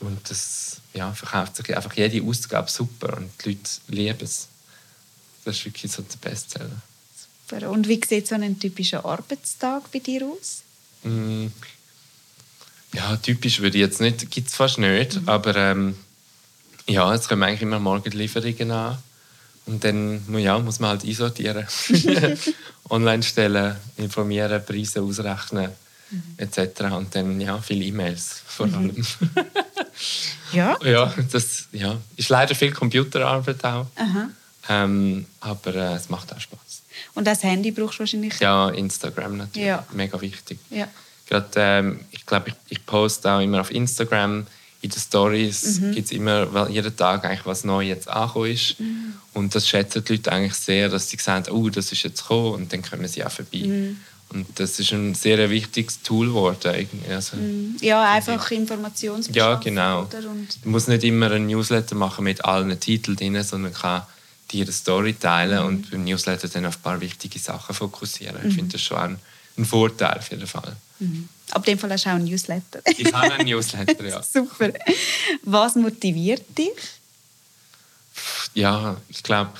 Und 0.00 0.30
das 0.30 0.80
ja, 0.94 1.12
verkauft 1.12 1.56
sich 1.56 1.76
einfach 1.76 1.94
jede 1.94 2.26
Ausgabe 2.26 2.70
super 2.70 3.16
und 3.16 3.30
die 3.44 3.50
Leute 3.50 3.70
lieben 3.88 4.24
es. 4.24 4.48
Das 5.44 5.56
ist 5.56 5.64
wirklich 5.64 5.92
so 5.92 6.02
der 6.02 6.16
Bestseller. 6.28 6.82
Super. 7.48 7.70
Und 7.70 7.88
wie 7.88 8.00
sieht 8.06 8.26
so 8.26 8.34
ein 8.34 8.58
typischer 8.58 9.04
Arbeitstag 9.04 9.90
bei 9.92 9.98
dir 9.98 10.26
aus? 10.26 10.62
Mm. 11.02 11.46
Ja, 12.92 13.16
typisch 13.16 13.60
würde 13.60 13.78
ich 13.78 13.82
jetzt 13.82 14.00
nicht, 14.00 14.30
gibt 14.30 14.48
es 14.48 14.54
fast 14.54 14.78
nicht. 14.78 15.20
Mhm. 15.20 15.28
Aber 15.28 15.54
ähm, 15.54 15.96
ja, 16.88 17.14
es 17.14 17.28
kommen 17.28 17.42
eigentlich 17.42 17.62
immer 17.62 17.78
morgen 17.78 18.10
Lieferungen 18.10 18.70
an. 18.70 18.98
Und 19.66 19.84
dann 19.84 20.22
ja, 20.38 20.58
muss 20.58 20.80
man 20.80 20.90
halt 20.90 21.04
einsortieren. 21.04 21.66
Online 22.90 23.22
stellen, 23.22 23.76
informieren, 23.96 24.64
Preise 24.64 25.02
ausrechnen. 25.02 25.70
Etc. 26.36 26.82
Und 26.92 27.14
dann 27.14 27.40
ja, 27.40 27.58
viele 27.58 27.84
E-Mails 27.84 28.42
vor 28.46 28.66
mhm. 28.66 28.74
allem. 28.74 29.06
Ja? 30.52 30.76
Ja, 30.82 31.14
das 31.30 31.68
ja. 31.72 31.96
ist 32.16 32.28
leider 32.28 32.54
viel 32.54 32.72
Computerarbeit 32.72 33.64
auch. 33.64 33.86
Ähm, 34.68 35.26
aber 35.40 35.74
äh, 35.74 35.94
es 35.94 36.08
macht 36.08 36.32
auch 36.32 36.40
Spaß. 36.40 36.82
Und 37.14 37.26
das 37.26 37.42
Handy 37.42 37.70
brauchst 37.70 37.96
du 37.96 38.00
wahrscheinlich. 38.00 38.38
Ja, 38.40 38.68
Instagram 38.70 39.38
natürlich. 39.38 39.66
Ja. 39.66 39.86
Mega 39.92 40.20
wichtig. 40.20 40.58
Ja. 40.70 40.88
Gerade, 41.26 41.48
ähm, 41.56 42.00
ich 42.10 42.26
glaube, 42.26 42.50
ich, 42.50 42.54
ich 42.68 42.86
poste 42.86 43.30
auch 43.30 43.40
immer 43.40 43.60
auf 43.60 43.70
Instagram. 43.70 44.46
In 44.82 44.88
den 44.88 44.98
Stories 44.98 45.80
Mhm. 45.80 45.92
gibt 45.92 46.06
es 46.06 46.12
immer 46.12 46.52
weil 46.54 46.70
jeden 46.70 46.96
Tag 46.96 47.24
eigentlich 47.24 47.44
was 47.44 47.64
Neues 47.64 47.88
jetzt 47.88 48.08
angekommen 48.08 48.50
ist. 48.50 48.80
Mhm. 48.80 49.14
Und 49.34 49.54
das 49.54 49.68
schätzen 49.68 50.02
die 50.04 50.14
Leute 50.14 50.32
eigentlich 50.32 50.54
sehr, 50.54 50.88
dass 50.88 51.10
sie 51.10 51.18
sagen, 51.18 51.50
oh, 51.50 51.68
das 51.68 51.92
ist 51.92 52.02
jetzt 52.02 52.22
gekommen 52.22 52.54
und 52.54 52.72
dann 52.72 52.82
kommen 52.82 53.06
sie 53.06 53.24
auch 53.24 53.30
vorbei. 53.30 53.58
Mhm. 53.58 54.00
Und 54.32 54.46
das 54.60 54.78
ist 54.78 54.92
ein 54.92 55.14
sehr 55.14 55.50
wichtiges 55.50 56.02
Tool 56.02 56.28
geworden. 56.28 56.88
Also, 57.10 57.36
Ja, 57.80 58.12
einfach 58.12 58.50
Informationsbeschaffung. 58.50 59.34
Ja, 59.34 59.54
genau. 59.56 60.04
Du 60.04 60.68
musst 60.70 60.88
nicht 60.88 61.02
immer 61.02 61.30
einen 61.32 61.48
Newsletter 61.48 61.96
machen 61.96 62.24
mit 62.24 62.44
allen 62.44 62.78
Titeln 62.78 63.16
drin, 63.16 63.42
sondern 63.42 63.74
kann 63.74 64.02
dir 64.52 64.62
eine 64.64 64.72
Story 64.72 65.14
teilen 65.14 65.64
und 65.64 65.90
beim 65.90 66.04
Newsletter 66.04 66.48
dann 66.48 66.66
auf 66.66 66.76
ein 66.76 66.82
paar 66.82 67.00
wichtige 67.00 67.38
Sachen 67.40 67.74
fokussieren. 67.74 68.36
Ich 68.48 68.54
finde 68.54 68.72
das 68.72 68.82
schon 68.82 68.98
ein, 68.98 69.18
ein 69.58 69.64
Vorteil 69.64 70.18
auf 70.18 70.30
jeden 70.30 70.46
Fall. 70.46 70.76
ab 71.50 71.64
dem 71.64 71.78
Fall 71.78 71.90
hast 71.92 72.04
du 72.06 72.10
auch 72.10 72.14
ein 72.14 72.24
Newsletter. 72.24 72.80
Ich 72.98 73.12
habe 73.12 73.32
einen 73.32 73.46
Newsletter, 73.48 74.04
ja. 74.06 74.22
Super. 74.32 74.72
Was 75.42 75.74
motiviert 75.74 76.44
dich? 76.56 76.70
Ja, 78.54 78.96
ich 79.08 79.22
glaube, 79.22 79.52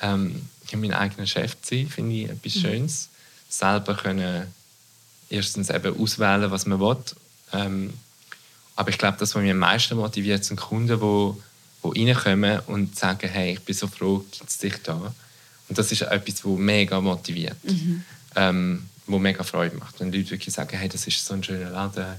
ähm, 0.00 0.42
mein 0.72 0.92
eigener 0.92 1.26
Chef 1.26 1.56
zu 1.62 1.76
sein, 1.76 1.88
finde 1.88 2.14
ich 2.16 2.24
Mhm. 2.26 2.30
etwas 2.32 2.52
Schönes. 2.52 3.08
Selber 3.58 3.94
können 3.94 4.52
erstens 5.30 5.70
eben 5.70 5.98
auswählen, 5.98 6.50
was 6.50 6.66
man 6.66 6.80
will. 6.80 6.96
Ähm, 7.52 7.92
aber 8.76 8.90
ich 8.90 8.98
glaube, 8.98 9.16
das, 9.18 9.34
was 9.34 9.42
mich 9.42 9.50
am 9.50 9.58
meisten 9.58 9.96
motiviert, 9.96 10.44
sind 10.44 10.60
Kunden, 10.60 10.98
die, 10.98 11.90
die 11.94 12.10
reinkommen 12.10 12.60
und 12.66 12.98
sagen, 12.98 13.28
hey, 13.28 13.52
ich 13.52 13.60
bin 13.60 13.74
so 13.74 13.86
froh, 13.86 14.24
gibt 14.30 14.50
es 14.50 14.58
dich 14.58 14.82
da. 14.82 15.14
Und 15.68 15.78
das 15.78 15.92
ist 15.92 16.02
etwas, 16.02 16.34
das 16.34 16.44
mega 16.44 17.00
motiviert. 17.00 17.56
Ähm, 18.36 18.88
wo 19.06 19.18
mega 19.18 19.44
Freude 19.44 19.76
macht. 19.76 20.00
Wenn 20.00 20.12
Leute 20.12 20.30
wirklich 20.30 20.54
sagen, 20.54 20.76
hey, 20.76 20.88
das 20.88 21.06
ist 21.06 21.24
so 21.24 21.34
ein 21.34 21.44
schöner 21.44 21.70
Laden, 21.70 22.14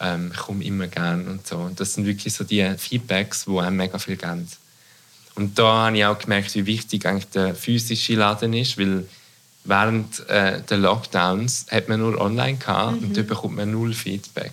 ähm, 0.00 0.30
ich 0.32 0.38
komme 0.38 0.64
immer 0.64 0.86
gerne 0.86 1.28
und 1.28 1.46
so. 1.46 1.56
Und 1.58 1.80
das 1.80 1.94
sind 1.94 2.06
wirklich 2.06 2.32
so 2.32 2.44
die 2.44 2.74
Feedbacks, 2.78 3.44
die 3.44 3.58
einem 3.58 3.76
mega 3.76 3.98
viel 3.98 4.16
geben. 4.16 4.48
Und 5.34 5.58
da 5.58 5.86
habe 5.86 5.96
ich 5.96 6.04
auch 6.04 6.18
gemerkt, 6.18 6.54
wie 6.54 6.66
wichtig 6.66 7.06
eigentlich 7.06 7.28
der 7.28 7.54
physische 7.54 8.14
Laden 8.14 8.52
ist, 8.52 8.78
weil 8.78 9.06
während 9.64 10.28
äh, 10.28 10.60
der 10.62 10.78
Lockdowns 10.78 11.66
hat 11.70 11.88
man 11.88 12.00
nur 12.00 12.20
online 12.20 12.58
gehabt 12.58 13.02
und 13.02 13.16
da 13.16 13.22
bekommt 13.22 13.56
man 13.56 13.70
null 13.70 13.94
Feedback. 13.94 14.52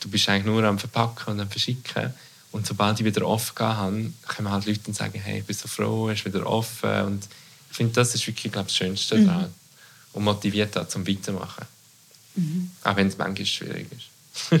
Du 0.00 0.08
bist 0.08 0.28
eigentlich 0.28 0.46
nur 0.46 0.64
am 0.64 0.78
Verpacken 0.78 1.34
und 1.34 1.40
am 1.40 1.50
Verschicken. 1.50 2.14
Und 2.52 2.66
sobald 2.66 3.00
ich 3.00 3.06
wieder 3.06 3.26
offen 3.26 3.54
gehabt 3.54 3.78
habe, 3.78 4.12
kommen 4.26 4.50
halt 4.50 4.66
Leute 4.66 4.80
und 4.86 4.94
sagen, 4.94 5.18
hey, 5.18 5.40
ich 5.40 5.44
bin 5.44 5.56
so 5.56 5.68
froh, 5.68 6.10
es 6.10 6.20
ist 6.20 6.24
wieder 6.26 6.46
offen. 6.46 7.02
Und 7.02 7.28
ich 7.70 7.76
finde, 7.76 7.92
das 7.94 8.14
ist 8.14 8.26
wirklich 8.26 8.52
glaub, 8.52 8.66
das 8.66 8.76
Schönste 8.76 9.22
daran. 9.22 9.52
Und 10.12 10.24
motiviert 10.24 10.76
auch 10.76 10.88
zum 10.88 11.06
Weitermachen. 11.06 11.66
Auch 12.84 12.96
wenn 12.96 13.08
es 13.08 13.18
manchmal 13.18 13.46
schwierig 13.46 13.86
ist. 13.92 14.60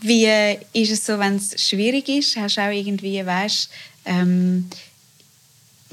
Wie 0.00 0.24
äh, 0.24 0.58
ist 0.72 0.92
es 0.92 1.04
so, 1.04 1.18
wenn 1.18 1.36
es 1.36 1.60
schwierig 1.60 2.08
ist? 2.08 2.36
Hast 2.36 2.56
du 2.56 2.60
auch 2.60 2.70
irgendwie, 2.70 3.24
weißt, 3.24 3.70
ähm, 4.04 4.68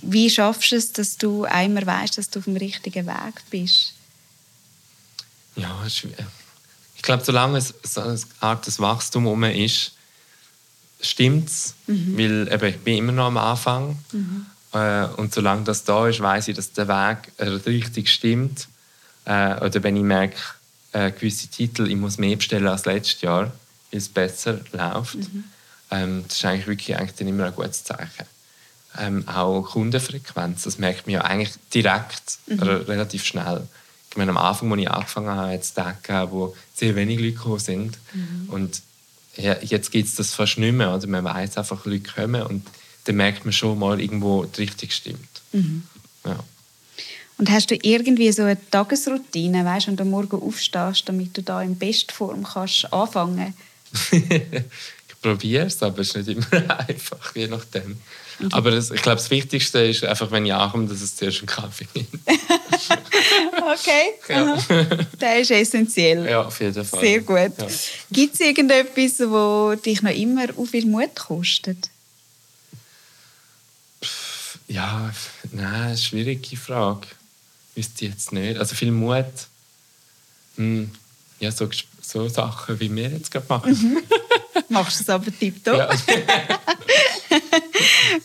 wie 0.02 0.30
schaffst 0.30 0.72
du 0.72 0.76
es, 0.76 0.94
dass 0.94 1.18
du 1.18 1.46
einmal 1.46 1.86
weißt, 1.86 2.18
dass 2.18 2.30
du 2.30 2.40
auf 2.40 2.46
dem 2.46 2.58
richtigen 2.58 3.08
Weg 3.08 3.44
bist? 3.50 3.94
Ja, 5.56 5.90
schwierig. 5.90 6.26
ich 6.96 7.02
glaube, 7.02 7.24
solange 7.24 7.58
es 7.58 7.74
so 7.84 8.02
eine 8.02 8.20
Art 8.40 8.68
des 8.68 8.80
Wachstum 8.80 9.24
herum 9.24 9.44
ist, 9.46 9.94
stimmt 11.02 11.50
es. 11.50 11.74
Weil 11.88 12.48
eben, 12.52 12.66
ich 12.66 12.80
bin 12.80 12.98
immer 12.98 13.12
noch 13.12 13.26
am 13.26 13.38
Anfang. 13.38 13.98
Äh, 14.74 15.06
und 15.18 15.34
solange 15.34 15.64
das 15.64 15.84
da 15.84 16.08
ist, 16.08 16.20
weiß 16.20 16.50
ich, 16.50 16.56
dass 16.56 16.74
der 16.74 16.88
Weg 16.88 17.32
äh, 17.38 17.46
richtig 17.46 18.10
stimmt. 18.10 18.68
Äh, 19.26 19.56
oder 19.64 19.82
wenn 19.84 19.96
ich 19.96 20.04
merke, 20.04 20.38
äh, 20.92 21.12
gewisse 21.12 21.48
Titel, 21.48 21.88
ich 21.88 21.96
muss 21.96 22.18
mehr 22.18 22.36
bestellen 22.36 22.68
als 22.68 22.86
letztes 22.86 23.22
Jahr, 23.22 23.52
weil 23.92 23.98
es 24.00 24.10
besser 24.10 24.60
läuft. 24.72 25.18
Ähm, 25.90 26.24
das 26.28 26.38
ist 26.38 26.46
eigentlich 26.46 26.68
wirklich 26.68 26.98
eigentlich 26.98 27.16
dann 27.16 27.28
immer 27.28 27.46
ein 27.46 27.56
gutes 27.56 27.84
Zeichen. 27.84 28.26
Ähm, 29.00 29.28
auch 29.28 29.62
Kundenfrequenz, 29.64 30.64
das 30.64 30.78
merkt 30.78 31.08
man 31.08 31.14
ja 31.14 31.22
eigentlich 31.22 31.54
direkt, 31.74 32.40
re 32.50 32.88
relativ 32.88 33.26
schnell. 33.26 33.68
Ich 34.10 34.18
meine, 34.18 34.32
am 34.32 34.38
Anfang, 34.38 34.72
als 34.72 34.82
ich 34.82 34.90
angefangen 34.90 35.30
habe, 35.30 35.54
hat 35.54 35.62
es 35.62 35.74
Tage 35.74 35.98
gegeben, 36.02 36.32
wo 36.32 36.56
sehr 36.74 36.96
wenig 36.96 37.20
Leute 37.20 37.34
gekommen 37.34 37.60
sind. 37.60 37.98
Und 38.48 38.82
ja, 39.36 39.56
jetzt 39.62 39.92
gibt 39.92 40.08
es 40.08 40.16
das 40.16 40.34
fast 40.34 40.58
nicht 40.58 40.74
mehr. 40.74 40.96
Oder 40.96 41.08
man 41.08 41.24
weiß 41.24 41.58
einfach, 41.58 41.86
Leute 41.86 42.10
kommen 42.10 42.42
und 42.44 42.66
dann 43.04 43.16
merkt 43.16 43.46
man 43.46 43.54
schon 43.54 43.78
mal 43.78 44.00
irgendwo, 44.00 44.46
die 44.46 44.62
Richtung 44.62 44.90
stimmt. 44.90 45.42
Ja. 46.26 46.44
Und 47.38 47.52
hast 47.52 47.70
du 47.70 47.76
irgendwie 47.76 48.32
so 48.32 48.42
eine 48.42 48.58
Tagesroutine, 48.72 49.64
weißt, 49.64 49.88
wenn 49.88 49.96
du 49.96 50.04
am 50.04 50.10
Morgen 50.10 50.42
aufstehst, 50.42 51.08
damit 51.08 51.38
du 51.38 51.44
da 51.44 51.62
in 51.62 51.78
Bestform 51.78 52.44
kannst 52.44 52.92
anfangen? 52.92 53.54
ich 54.12 55.22
probiere 55.22 55.68
es, 55.68 55.82
aber 55.84 56.00
es 56.00 56.16
ist 56.16 56.28
nicht 56.28 56.52
immer 56.52 56.80
einfach, 56.88 57.36
je 57.36 57.48
nachdem. 57.48 57.98
Aber 58.52 58.72
das, 58.72 58.92
ich 58.92 59.02
glaube, 59.02 59.18
das 59.18 59.30
Wichtigste 59.32 59.80
ist 59.80 60.04
einfach, 60.04 60.30
wenn 60.32 60.46
ich 60.46 60.54
ankomme, 60.54 60.88
dass 60.88 61.02
es 61.02 61.16
zuerst 61.16 61.40
einen 61.40 61.48
Kaffee 61.48 61.88
gibt. 61.94 62.14
Okay, 63.70 64.14
Ja. 64.30 64.58
das 65.20 65.42
ist 65.42 65.52
essentiell. 65.52 66.26
ja, 66.30 66.44
auf 66.44 66.60
jeden 66.62 66.86
Fall. 66.86 67.00
Sehr 67.02 67.20
gut. 67.20 67.52
Ja. 67.58 67.68
Gibt 68.12 68.34
es 68.36 68.40
irgendetwas, 68.40 69.18
das 69.18 69.82
dich 69.82 70.02
noch 70.02 70.12
immer 70.12 70.46
auch 70.58 70.66
viel 70.66 70.86
Mut 70.86 71.14
kostet? 71.16 71.90
Ja, 74.68 75.12
nein, 75.52 75.98
schwierige 75.98 76.56
Frage. 76.56 77.08
Wüsste 77.76 78.06
ich 78.06 78.12
jetzt 78.12 78.32
nicht. 78.32 78.58
Also 78.58 78.74
viel 78.76 78.92
Mut. 78.92 79.26
Hm, 80.56 80.90
ja, 81.40 81.52
so, 81.52 81.70
so 82.02 82.28
Sachen, 82.30 82.80
wie 82.80 82.94
wir 82.96 83.10
jetzt 83.10 83.32
gerade 83.32 83.46
machen. 83.50 83.98
Machst 84.70 85.00
du 85.00 85.04
es 85.04 85.10
aber 85.10 85.32
tiptop. 85.38 85.76
Ja. 85.78 85.90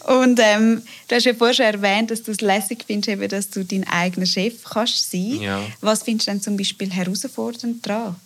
Und 0.05 0.41
ähm, 0.43 0.83
du 1.09 1.15
hast 1.15 1.25
ja 1.25 1.35
vorher 1.35 1.55
schon 1.55 1.67
erwähnt, 1.67 2.11
dass 2.11 2.23
du 2.23 2.33
es 2.33 2.41
lässig 2.41 2.85
findest, 2.87 3.09
eben, 3.09 3.29
dass 3.29 3.51
du 3.51 3.65
dein 3.65 3.87
eigener 3.87 4.27
Chef 4.27 4.65
kannst 4.65 5.11
sein. 5.11 5.41
Ja. 5.41 5.63
Was 5.81 6.03
findest 6.03 6.29
du 6.29 6.33
denn 6.33 6.41
zum 6.41 6.57
Beispiel 6.57 6.91
herausfordernd 6.91 7.87
daran? 7.87 8.17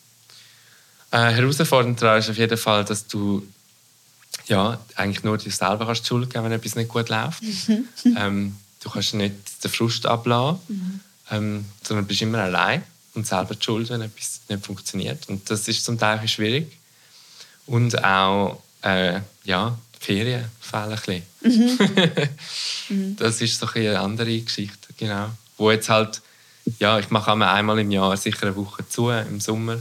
Äh, 1.10 1.32
herausfordernd 1.32 2.00
daran 2.00 2.18
ist 2.18 2.30
auf 2.30 2.38
jeden 2.38 2.56
Fall, 2.58 2.84
dass 2.84 3.06
du 3.06 3.46
ja, 4.46 4.78
eigentlich 4.94 5.24
nur 5.24 5.38
dir 5.38 5.50
selber 5.50 5.86
kannst 5.86 6.04
die 6.04 6.08
Schuld 6.08 6.30
geben, 6.30 6.44
wenn 6.44 6.52
etwas 6.52 6.76
nicht 6.76 6.88
gut 6.88 7.08
läuft. 7.08 7.42
ähm, 8.16 8.56
du 8.80 8.90
kannst 8.90 9.14
nicht 9.14 9.34
den 9.64 9.70
Frust 9.70 10.06
ablassen, 10.06 11.00
ähm, 11.30 11.64
sondern 11.82 12.06
bist 12.06 12.22
immer 12.22 12.38
allein 12.38 12.82
und 13.14 13.26
selber 13.26 13.54
die 13.54 13.64
Schuld, 13.64 13.90
wenn 13.90 14.02
etwas 14.02 14.40
nicht 14.48 14.64
funktioniert. 14.64 15.28
Und 15.28 15.50
das 15.50 15.66
ist 15.68 15.84
zum 15.84 15.98
Teil 15.98 16.26
schwierig. 16.28 16.78
Und 17.66 18.02
auch 18.04 18.62
äh, 18.82 19.20
ja, 19.44 19.76
die 20.06 20.12
Ferien 20.12 20.44
fehlen 20.60 20.92
ein 20.92 21.22
bisschen. 21.40 23.16
das 23.16 23.40
ist 23.40 23.58
so 23.58 23.66
ein 23.66 23.86
eine 23.86 24.00
andere 24.00 24.40
Geschichte, 24.40 24.88
genau. 24.96 25.30
Wo 25.56 25.70
jetzt 25.70 25.88
halt, 25.88 26.22
ja, 26.78 26.98
ich 26.98 27.10
mache 27.10 27.32
einmal 27.32 27.54
einmal 27.54 27.78
im 27.78 27.90
Jahr 27.90 28.16
sicher 28.16 28.46
eine 28.46 28.56
Woche 28.56 28.88
zu, 28.88 29.10
im 29.10 29.40
Sommer. 29.40 29.78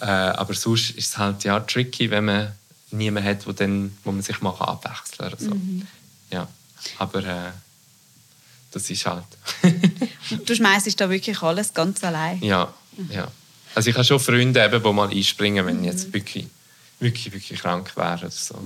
Äh, 0.00 0.04
aber 0.04 0.54
sonst 0.54 0.90
ist 0.90 1.08
es 1.08 1.18
halt 1.18 1.44
ja 1.44 1.60
tricky, 1.60 2.10
wenn 2.10 2.24
man 2.26 2.52
niemanden 2.90 3.28
hat, 3.28 3.46
wo, 3.46 3.52
dann, 3.52 3.96
wo 4.04 4.12
man 4.12 4.22
sich 4.22 4.40
mal 4.40 4.50
abwechseln 4.50 5.18
kann. 5.18 5.26
Oder 5.28 5.36
so. 5.38 5.56
Ja, 6.30 6.48
aber 6.98 7.24
äh, 7.24 7.52
das 8.70 8.90
ist 8.90 9.06
halt. 9.06 9.24
Du 10.44 10.54
schmeißt 10.54 11.00
da 11.00 11.08
wirklich 11.08 11.40
alles 11.40 11.72
ganz 11.72 12.04
allein. 12.04 12.42
ja, 12.42 12.72
ja. 13.08 13.28
Also 13.74 13.88
ich 13.88 13.96
habe 13.96 14.04
schon 14.04 14.20
Freunde, 14.20 14.62
eben, 14.62 14.82
die 14.82 14.92
mal 14.92 15.08
einspringen, 15.08 15.64
wenn 15.64 15.80
ich 15.80 15.86
jetzt 15.86 16.12
wirklich, 16.12 16.46
wirklich, 17.00 17.32
wirklich 17.32 17.60
krank 17.60 17.96
wäre 17.96 18.18
oder 18.18 18.30
so. 18.30 18.60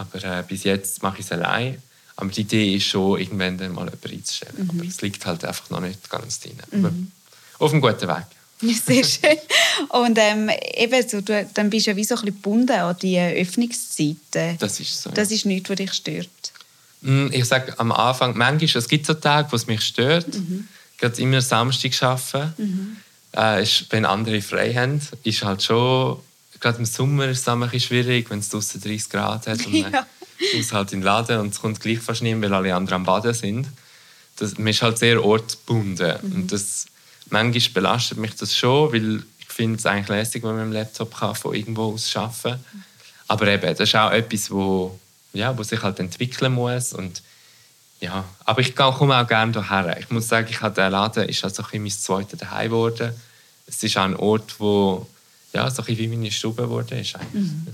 Aber 0.00 0.24
äh, 0.24 0.42
bis 0.46 0.64
jetzt 0.64 1.02
mache 1.02 1.18
ich 1.20 1.26
es 1.26 1.32
allein. 1.32 1.80
Aber 2.16 2.30
die 2.30 2.42
Idee 2.42 2.76
ist 2.76 2.84
schon, 2.86 3.18
irgendwann 3.18 3.56
dann 3.58 3.72
mal 3.72 3.84
jemanden 3.86 4.10
einzustellen. 4.10 4.68
Aber 4.70 4.84
es 4.86 5.00
liegt 5.00 5.24
halt 5.26 5.44
einfach 5.44 5.70
noch 5.70 5.80
nicht 5.80 6.08
ganz 6.10 6.40
drin. 6.40 6.58
Aber 6.72 6.92
auf 7.58 7.72
einem 7.72 7.80
guten 7.80 8.08
Weg. 8.08 8.24
Sehr 8.86 9.04
schön. 9.04 9.38
Und 9.88 10.18
ähm, 10.18 10.50
eben 10.76 11.08
so, 11.08 11.20
du 11.22 11.46
dann 11.54 11.70
bist 11.70 11.86
du 11.86 11.92
ja 11.92 11.96
wie 11.96 12.04
so 12.04 12.14
ein 12.14 12.20
bisschen 12.22 12.34
gebunden 12.36 12.72
an 12.72 12.96
die 13.00 13.18
Öffnungszeiten. 13.18 14.58
Das 14.58 14.80
ist 14.80 15.02
so. 15.02 15.10
Das 15.10 15.30
ist 15.30 15.46
nichts, 15.46 15.70
was 15.70 15.76
dich 15.76 15.92
stört. 15.94 16.28
Mm, 17.00 17.28
Ich 17.32 17.46
sage 17.46 17.78
am 17.78 17.90
Anfang, 17.92 18.36
manchmal, 18.36 18.82
es 18.82 18.88
gibt 18.88 19.06
so 19.06 19.14
Tage, 19.14 19.50
wo 19.52 19.56
es 19.56 19.66
mich 19.66 19.80
stört. 19.82 20.26
Gerade 20.98 21.22
immer 21.22 21.40
Samstag 21.40 21.92
arbeiten. 22.02 23.02
Äh, 23.34 23.62
ist, 23.62 23.86
wenn 23.90 24.04
andere 24.04 24.42
frei 24.42 24.74
haben, 24.74 25.00
ist 25.22 25.42
halt 25.42 25.62
schon, 25.62 26.18
gerade 26.60 26.78
im 26.78 26.84
Sommer 26.84 27.26
ist 27.28 27.40
es 27.40 27.48
ein 27.48 27.58
bisschen 27.60 27.80
schwierig, 27.80 28.30
wenn 28.30 28.38
es 28.40 28.48
draußen 28.48 28.80
30 28.80 29.08
Grad 29.10 29.46
hat 29.46 29.66
und 29.66 29.72
man 29.82 29.92
Ja. 29.92 30.06
muss 30.56 30.72
halt 30.72 30.92
in 30.92 31.00
den 31.00 31.04
Laden 31.06 31.40
und 31.40 31.52
es 31.54 31.60
kommt 31.60 31.80
gleich 31.80 31.98
fast 32.00 32.22
niemand, 32.22 32.44
weil 32.44 32.54
alle 32.54 32.74
anderen 32.74 32.96
am 33.00 33.04
Baden 33.04 33.34
sind. 33.34 33.66
Das, 34.36 34.56
man 34.58 34.68
ist 34.68 34.80
halt 34.82 34.96
sehr 34.98 35.22
ortsgebunden. 35.24 36.16
Und 36.22 36.50
das, 36.52 36.86
manchmal 37.28 37.72
belastet 37.74 38.18
mich 38.18 38.34
das 38.36 38.56
schon, 38.56 38.92
weil 38.92 39.22
ich 39.38 39.46
finde 39.48 39.78
es 39.78 39.84
eigentlich 39.86 40.08
lässig, 40.08 40.42
wenn 40.42 40.56
man 40.56 40.68
mit 40.68 40.76
dem 40.78 40.80
Laptop 40.80 41.14
kann, 41.16 41.34
von 41.34 41.54
irgendwo 41.54 41.92
aus 41.92 42.14
arbeiten 42.16 42.40
kann. 42.42 42.64
Aber 43.28 43.46
eben, 43.48 43.62
das 43.76 43.80
ist 43.80 43.94
auch 43.96 44.10
etwas, 44.12 44.50
wo, 44.50 44.98
ja, 45.34 45.56
wo 45.56 45.62
sich 45.62 45.82
halt 45.82 45.98
entwickeln 46.00 46.52
muss 46.54 46.92
und 46.92 47.22
ja, 48.00 48.24
aber 48.46 48.62
ich 48.62 48.74
komme 48.74 49.14
auch 49.20 49.26
gerne 49.28 49.52
hierher. 49.52 49.98
Ich 50.00 50.08
muss 50.10 50.26
sagen, 50.26 50.46
ich 50.50 50.62
habe 50.62 50.74
den 50.74 50.90
Laden 50.90 51.28
ist 51.28 51.44
also 51.44 51.62
ein 51.70 51.82
mein 51.82 51.90
zweites 51.90 52.38
Zuhause 52.38 52.64
geworden. 52.64 53.12
Es 53.66 53.82
ist 53.82 53.96
auch 53.98 54.04
ein 54.04 54.16
Ort, 54.16 54.54
wo 54.58 55.06
ja, 55.52 55.70
so 55.70 55.82
ein 55.82 55.98
wie 55.98 56.08
meine 56.08 56.30
Stube 56.30 56.62
geworden 56.62 56.98
ist. 56.98 57.16
Mhm. 57.32 57.66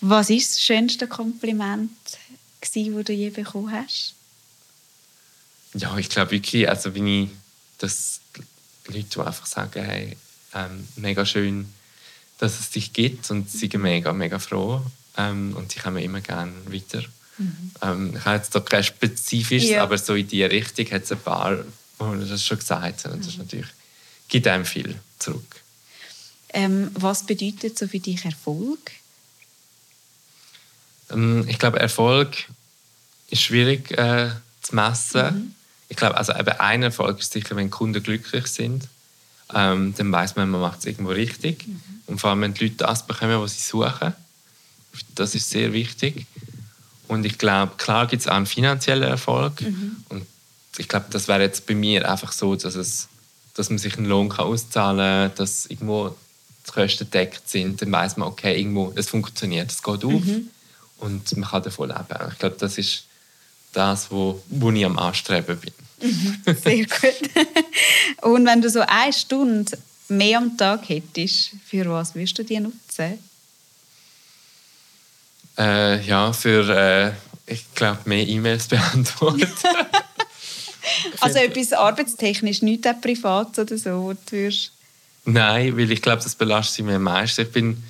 Was 0.00 0.30
war 0.30 0.36
das 0.36 0.60
schönste 0.60 1.06
Kompliment, 1.06 1.90
das 2.60 2.72
du 2.72 3.12
je 3.12 3.30
bekommen 3.30 3.70
hast? 3.70 4.14
Ja, 5.74 5.96
ich 5.98 6.08
glaube 6.08 6.32
wirklich, 6.32 6.68
also 6.68 6.94
wenn 6.94 7.06
ich 7.06 7.28
das 7.78 8.20
Leute 8.86 9.26
einfach 9.26 9.46
sagen, 9.46 9.84
hey, 9.84 10.16
ähm, 10.54 10.88
mega 10.96 11.24
schön, 11.24 11.72
dass 12.38 12.58
es 12.58 12.70
dich 12.70 12.92
gibt 12.92 13.30
und 13.30 13.50
sie 13.50 13.58
sind 13.58 13.74
mega, 13.74 14.12
mega 14.12 14.38
froh 14.38 14.82
ähm, 15.16 15.54
und 15.56 15.70
sie 15.70 15.78
kommen 15.78 16.02
immer 16.02 16.20
gerne 16.20 16.52
weiter. 16.66 17.02
Mhm. 17.38 17.70
Ähm, 17.82 18.16
ich 18.16 18.24
habe 18.24 18.36
jetzt 18.36 18.54
da 18.54 18.60
kein 18.60 18.82
spezifisches, 18.82 19.70
ja. 19.70 19.82
aber 19.82 19.98
so 19.98 20.14
in 20.14 20.26
die 20.26 20.42
Richtung 20.42 20.90
hat 20.90 21.04
es 21.04 21.12
ein 21.12 21.20
paar, 21.20 21.56
die 21.56 22.28
das 22.28 22.44
schon 22.44 22.58
gesagt 22.58 23.04
haben. 23.04 23.14
Und 23.14 23.26
das 23.26 23.34
mhm. 23.34 23.42
natürlich, 23.42 23.70
gibt 24.28 24.46
einem 24.46 24.64
viel 24.64 24.98
zurück. 25.18 25.59
Ähm, 26.52 26.90
was 26.94 27.24
bedeutet 27.24 27.78
so 27.78 27.86
für 27.86 28.00
dich 28.00 28.24
Erfolg? 28.24 28.92
Ähm, 31.10 31.44
ich 31.48 31.58
glaube, 31.58 31.78
Erfolg 31.80 32.36
ist 33.30 33.42
schwierig 33.42 33.90
äh, 33.92 34.30
zu 34.62 34.74
messen. 34.74 35.34
Mhm. 35.34 35.54
Ich 35.88 35.96
glaube, 35.96 36.16
also 36.16 36.32
eben 36.34 36.50
ein 36.58 36.82
Erfolg 36.82 37.20
ist 37.20 37.32
sicher, 37.32 37.56
wenn 37.56 37.70
Kunden 37.70 38.02
glücklich 38.02 38.46
sind. 38.46 38.88
Ähm, 39.52 39.94
dann 39.96 40.12
weiß 40.12 40.36
man, 40.36 40.50
man 40.50 40.60
macht 40.60 40.80
es 40.80 40.86
irgendwo 40.86 41.10
richtig. 41.10 41.66
Mhm. 41.66 41.80
Und 42.06 42.20
vor 42.20 42.30
allem, 42.30 42.40
wenn 42.42 42.54
die 42.54 42.64
Leute 42.64 42.76
das 42.76 43.06
bekommen, 43.06 43.40
was 43.40 43.54
sie 43.54 43.68
suchen. 43.68 44.12
Das 45.14 45.34
ist 45.34 45.50
sehr 45.50 45.72
wichtig. 45.72 46.26
Und 47.06 47.24
ich 47.24 47.38
glaube, 47.38 47.72
klar 47.76 48.06
gibt 48.06 48.22
es 48.22 48.28
auch 48.28 48.34
einen 48.34 48.46
finanziellen 48.46 49.08
Erfolg. 49.08 49.60
Mhm. 49.60 50.04
Und 50.08 50.26
ich 50.78 50.88
glaube, 50.88 51.06
das 51.10 51.28
wäre 51.28 51.42
jetzt 51.42 51.66
bei 51.66 51.74
mir 51.74 52.08
einfach 52.10 52.32
so, 52.32 52.54
dass, 52.56 52.74
es, 52.74 53.08
dass 53.54 53.70
man 53.70 53.78
sich 53.78 53.96
einen 53.96 54.06
Lohn 54.06 54.28
kann 54.28 54.46
auszahlen 54.46 55.28
kann, 55.28 55.36
dass 55.36 55.66
irgendwo 55.66 56.16
die 56.66 56.70
Kosten 56.70 57.10
deckt 57.10 57.48
sind. 57.48 57.80
Dann 57.82 57.92
weiß 57.92 58.16
man, 58.16 58.28
okay, 58.28 58.58
irgendwo, 58.58 58.92
es 58.96 59.08
funktioniert, 59.08 59.70
es 59.70 59.82
geht 59.82 60.04
auf 60.04 60.12
mhm. 60.12 60.50
und 60.98 61.36
man 61.36 61.48
kann 61.48 61.62
davon 61.62 61.88
leben. 61.88 62.30
Ich 62.32 62.38
glaube, 62.38 62.56
das 62.58 62.78
ist 62.78 63.04
das, 63.72 64.10
wo, 64.10 64.42
wo 64.48 64.70
ich 64.70 64.84
am 64.84 64.98
Anstreben 64.98 65.58
bin. 65.58 65.72
Mhm. 66.02 66.56
Sehr 66.62 66.86
gut. 66.86 67.30
und 68.22 68.46
wenn 68.46 68.60
du 68.60 68.70
so 68.70 68.80
eine 68.80 69.12
Stunde 69.12 69.78
mehr 70.08 70.38
am 70.38 70.56
Tag 70.56 70.88
hättest, 70.88 71.52
für 71.66 71.88
was 71.90 72.14
würdest 72.14 72.38
du 72.38 72.44
die 72.44 72.60
nutzen? 72.60 73.18
Äh, 75.58 76.00
ja, 76.06 76.32
für, 76.32 76.68
äh, 76.68 77.12
ich 77.52 77.64
glaube, 77.74 78.00
mehr 78.06 78.26
E-Mails 78.26 78.66
beantworten. 78.68 79.46
also 81.20 81.38
etwas 81.38 81.72
arbeitstechnisch, 81.72 82.62
nicht 82.62 82.86
privat 83.00 83.58
oder 83.58 83.76
so, 83.78 83.90
wo 84.02 84.12
du 84.12 84.18
würdest... 84.30 84.72
Nein, 85.32 85.76
weil 85.76 85.90
ich 85.90 86.02
glaube, 86.02 86.22
das 86.22 86.34
belastet 86.34 86.84
mich 86.84 86.94
am 86.94 87.02
meisten. 87.02 87.42
Ich 87.42 87.52
bin, 87.52 87.82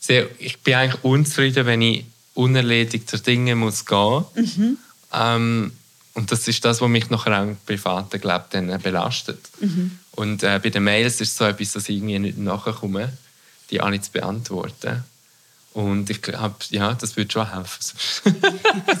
sehr, 0.00 0.28
ich 0.38 0.58
bin 0.60 0.74
eigentlich 0.74 1.04
unzufrieden, 1.04 1.66
wenn 1.66 1.82
ich 1.82 2.04
unerledigter 2.34 3.18
Dinge 3.18 3.54
muss 3.54 3.84
gehen 3.86 3.98
muss. 3.98 4.56
Mhm. 4.56 4.78
Ähm, 5.12 5.72
und 6.14 6.30
das 6.30 6.46
ist 6.46 6.64
das, 6.64 6.80
was 6.80 6.88
mich 6.88 7.10
nachher 7.10 7.40
auch 7.40 7.42
im 7.42 7.56
privaten 7.66 8.20
Leben 8.20 8.68
dann 8.68 8.80
belastet. 8.80 9.40
Mhm. 9.60 9.98
Und 10.12 10.42
äh, 10.42 10.60
bei 10.62 10.70
den 10.70 10.84
Mails 10.84 11.20
ist 11.20 11.32
es 11.32 11.36
so 11.36 11.44
etwas, 11.44 11.72
dass 11.72 11.88
ich 11.88 11.96
irgendwie 11.96 12.18
nicht 12.20 12.38
nachkomme, 12.38 13.12
die 13.70 13.80
alle 13.80 14.00
zu 14.00 14.12
beantworten. 14.12 15.04
Und 15.74 16.08
ich 16.08 16.22
glaube, 16.22 16.54
ja, 16.70 16.94
das 16.94 17.16
würde 17.16 17.32
schon 17.32 17.52
helfen. 17.52 17.98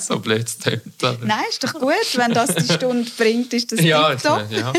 so 0.00 0.18
blöd 0.18 0.44
es 0.48 0.58
Nein, 1.22 1.44
ist 1.48 1.62
doch 1.62 1.72
gut, 1.74 2.16
wenn 2.16 2.32
das 2.32 2.52
die 2.52 2.72
Stunde 2.72 3.08
bringt, 3.16 3.52
ist 3.54 3.70
das 3.70 3.80
ja, 3.80 4.16
top. 4.16 4.50
Ja. 4.50 4.72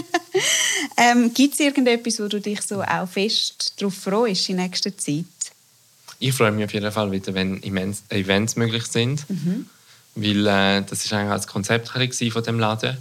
ähm, 0.98 1.34
Gibt 1.34 1.54
es 1.54 1.62
irgendetwas, 1.62 2.20
wo 2.20 2.28
du 2.28 2.42
dich 2.42 2.62
so 2.64 2.82
auch 2.82 3.08
fest 3.08 3.76
darauf 3.78 3.96
freust 3.96 4.50
in 4.50 4.58
nächster 4.58 4.96
Zeit? 4.98 5.24
Ich 6.20 6.34
freue 6.34 6.52
mich 6.52 6.66
auf 6.66 6.74
jeden 6.74 6.92
Fall 6.92 7.14
wieder, 7.14 7.34
wenn 7.34 7.64
Events 7.64 8.56
möglich 8.58 8.88
sind. 8.88 9.30
Mhm. 9.30 9.70
Weil 10.16 10.48
äh, 10.48 10.84
das 10.84 11.10
war 11.10 11.20
eigentlich 11.20 11.32
das 11.32 11.48
Konzept 11.48 11.88
von 11.88 12.44
dem 12.44 12.60
Laden. 12.60 12.98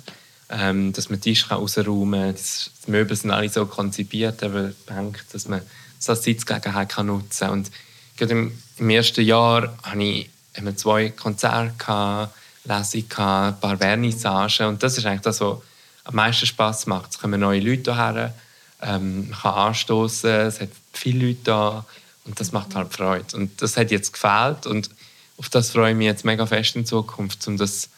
Ähm, 0.50 0.92
dass 0.92 1.08
man 1.10 1.20
Tisch 1.20 1.50
rausräumen 1.50 2.34
kann. 2.34 2.42
Die 2.86 2.90
Möbel 2.90 3.16
sind 3.16 3.32
alle 3.32 3.48
so 3.48 3.66
konzipiert, 3.66 4.42
dass 4.42 5.48
man 5.48 5.62
so 5.98 6.12
als 6.12 6.22
Sitzgelegenheit 6.22 6.96
nutzen 6.98 7.38
kann. 7.40 7.50
Und 7.50 7.70
gerade 8.16 8.32
im, 8.32 8.58
im 8.78 8.90
ersten 8.90 9.24
Jahr 9.24 9.76
hatte 9.82 10.02
ich 10.02 10.30
zwei 10.76 11.10
Konzerte, 11.10 12.30
Lesungen, 12.64 13.10
ein 13.18 13.60
paar 13.60 13.76
Vernissagen. 13.76 14.68
Und 14.68 14.82
das 14.82 14.96
ist 14.96 15.04
eigentlich 15.04 15.20
das, 15.22 15.40
was 15.40 15.58
am 16.04 16.14
meisten 16.14 16.46
Spass 16.46 16.86
macht. 16.86 17.12
Es 17.12 17.18
kommen 17.18 17.40
neue 17.40 17.60
Leute 17.60 17.94
hierher, 17.94 18.34
ähm, 18.82 19.28
man 19.30 19.38
kann 19.38 19.54
anstoßen, 19.54 20.30
es 20.30 20.60
hat 20.60 20.68
viele 20.92 21.28
Leute 21.28 21.40
da 21.44 21.84
und 22.24 22.38
das 22.40 22.52
macht 22.52 22.74
halt 22.74 22.92
Freude. 22.92 23.36
Und 23.36 23.60
das 23.62 23.76
hat 23.76 23.90
jetzt 23.90 24.12
gefehlt 24.12 24.66
und 24.66 24.90
auf 25.36 25.48
das 25.48 25.70
freue 25.70 25.92
ich 25.92 25.96
mich 25.96 26.06
jetzt 26.06 26.24
mega 26.24 26.46
fest 26.46 26.76
in 26.76 26.86
Zukunft, 26.86 27.46
um 27.48 27.56
das 27.56 27.88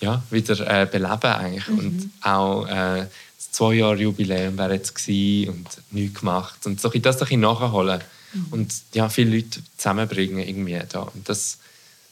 ja, 0.00 0.22
wieder 0.30 0.58
äh, 0.66 0.86
beleben 0.86 1.32
eigentlich. 1.32 1.68
Mhm. 1.68 1.78
Und 1.78 2.10
auch 2.22 2.66
äh, 2.66 3.06
das 3.36 3.50
zwei 3.52 3.74
Jahre 3.74 3.96
Jubiläum 3.96 4.56
wäre 4.56 4.74
jetzt 4.74 4.94
gewesen 4.94 5.50
und 5.50 5.68
nichts 5.90 6.20
gemacht 6.20 6.66
und 6.66 6.80
so 6.80 6.88
das 6.88 7.16
ein 7.16 7.20
bisschen 7.20 7.40
nachholen 7.40 8.00
mhm. 8.32 8.46
und 8.50 8.74
ja, 8.92 9.08
viele 9.08 9.36
Leute 9.36 9.60
zusammenbringen 9.76 10.46
irgendwie 10.46 10.80
da. 10.88 11.00
Und 11.00 11.28
das, 11.28 11.58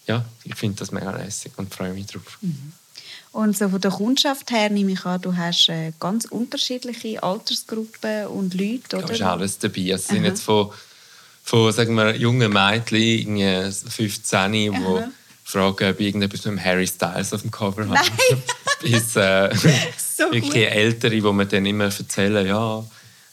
ja, 0.07 0.25
ich 0.45 0.55
finde 0.55 0.79
das 0.79 0.93
mega 0.93 1.17
lässig 1.17 1.53
und 1.57 1.75
freue 1.75 1.93
mich 1.93 2.07
drauf. 2.07 2.39
Mhm. 2.41 2.73
Und 3.33 3.57
so 3.57 3.69
von 3.69 3.81
der 3.81 3.91
Kundschaft 3.91 4.51
her 4.51 4.71
nehme 4.71 4.93
ich 4.93 5.05
an, 5.05 5.21
du 5.21 5.37
hast 5.37 5.69
äh, 5.69 5.93
ganz 6.01 6.25
unterschiedliche 6.25 7.23
Altersgruppen 7.23 8.27
und 8.29 8.55
Leute, 8.55 8.97
oder? 8.97 9.07
Da 9.07 9.13
ist 9.13 9.23
alles 9.23 9.59
dabei. 9.59 9.91
Es 9.91 10.09
sind 10.09 10.25
jetzt 10.25 10.43
von, 10.43 10.73
von 11.43 11.73
sagen 11.73 11.95
wir, 11.95 12.17
jungen 12.17 12.53
Mädchen, 12.53 13.73
15, 13.73 14.53
die 14.53 14.73
fragen, 15.45 15.91
ob 15.91 16.01
irgendetwas 16.01 16.45
mit 16.47 16.65
Harry 16.65 16.87
Styles 16.87 17.33
auf 17.33 17.43
dem 17.43 17.51
Cover 17.51 17.89
hat. 17.89 18.11
Bis 18.83 19.17
äh, 19.17 19.51
so 20.17 20.33
wirklich 20.33 20.67
Ältere, 20.67 21.11
die 21.11 21.21
mir 21.21 21.47
dann 21.47 21.67
immer 21.67 21.85
erzählen, 21.85 22.47
ja, 22.47 22.85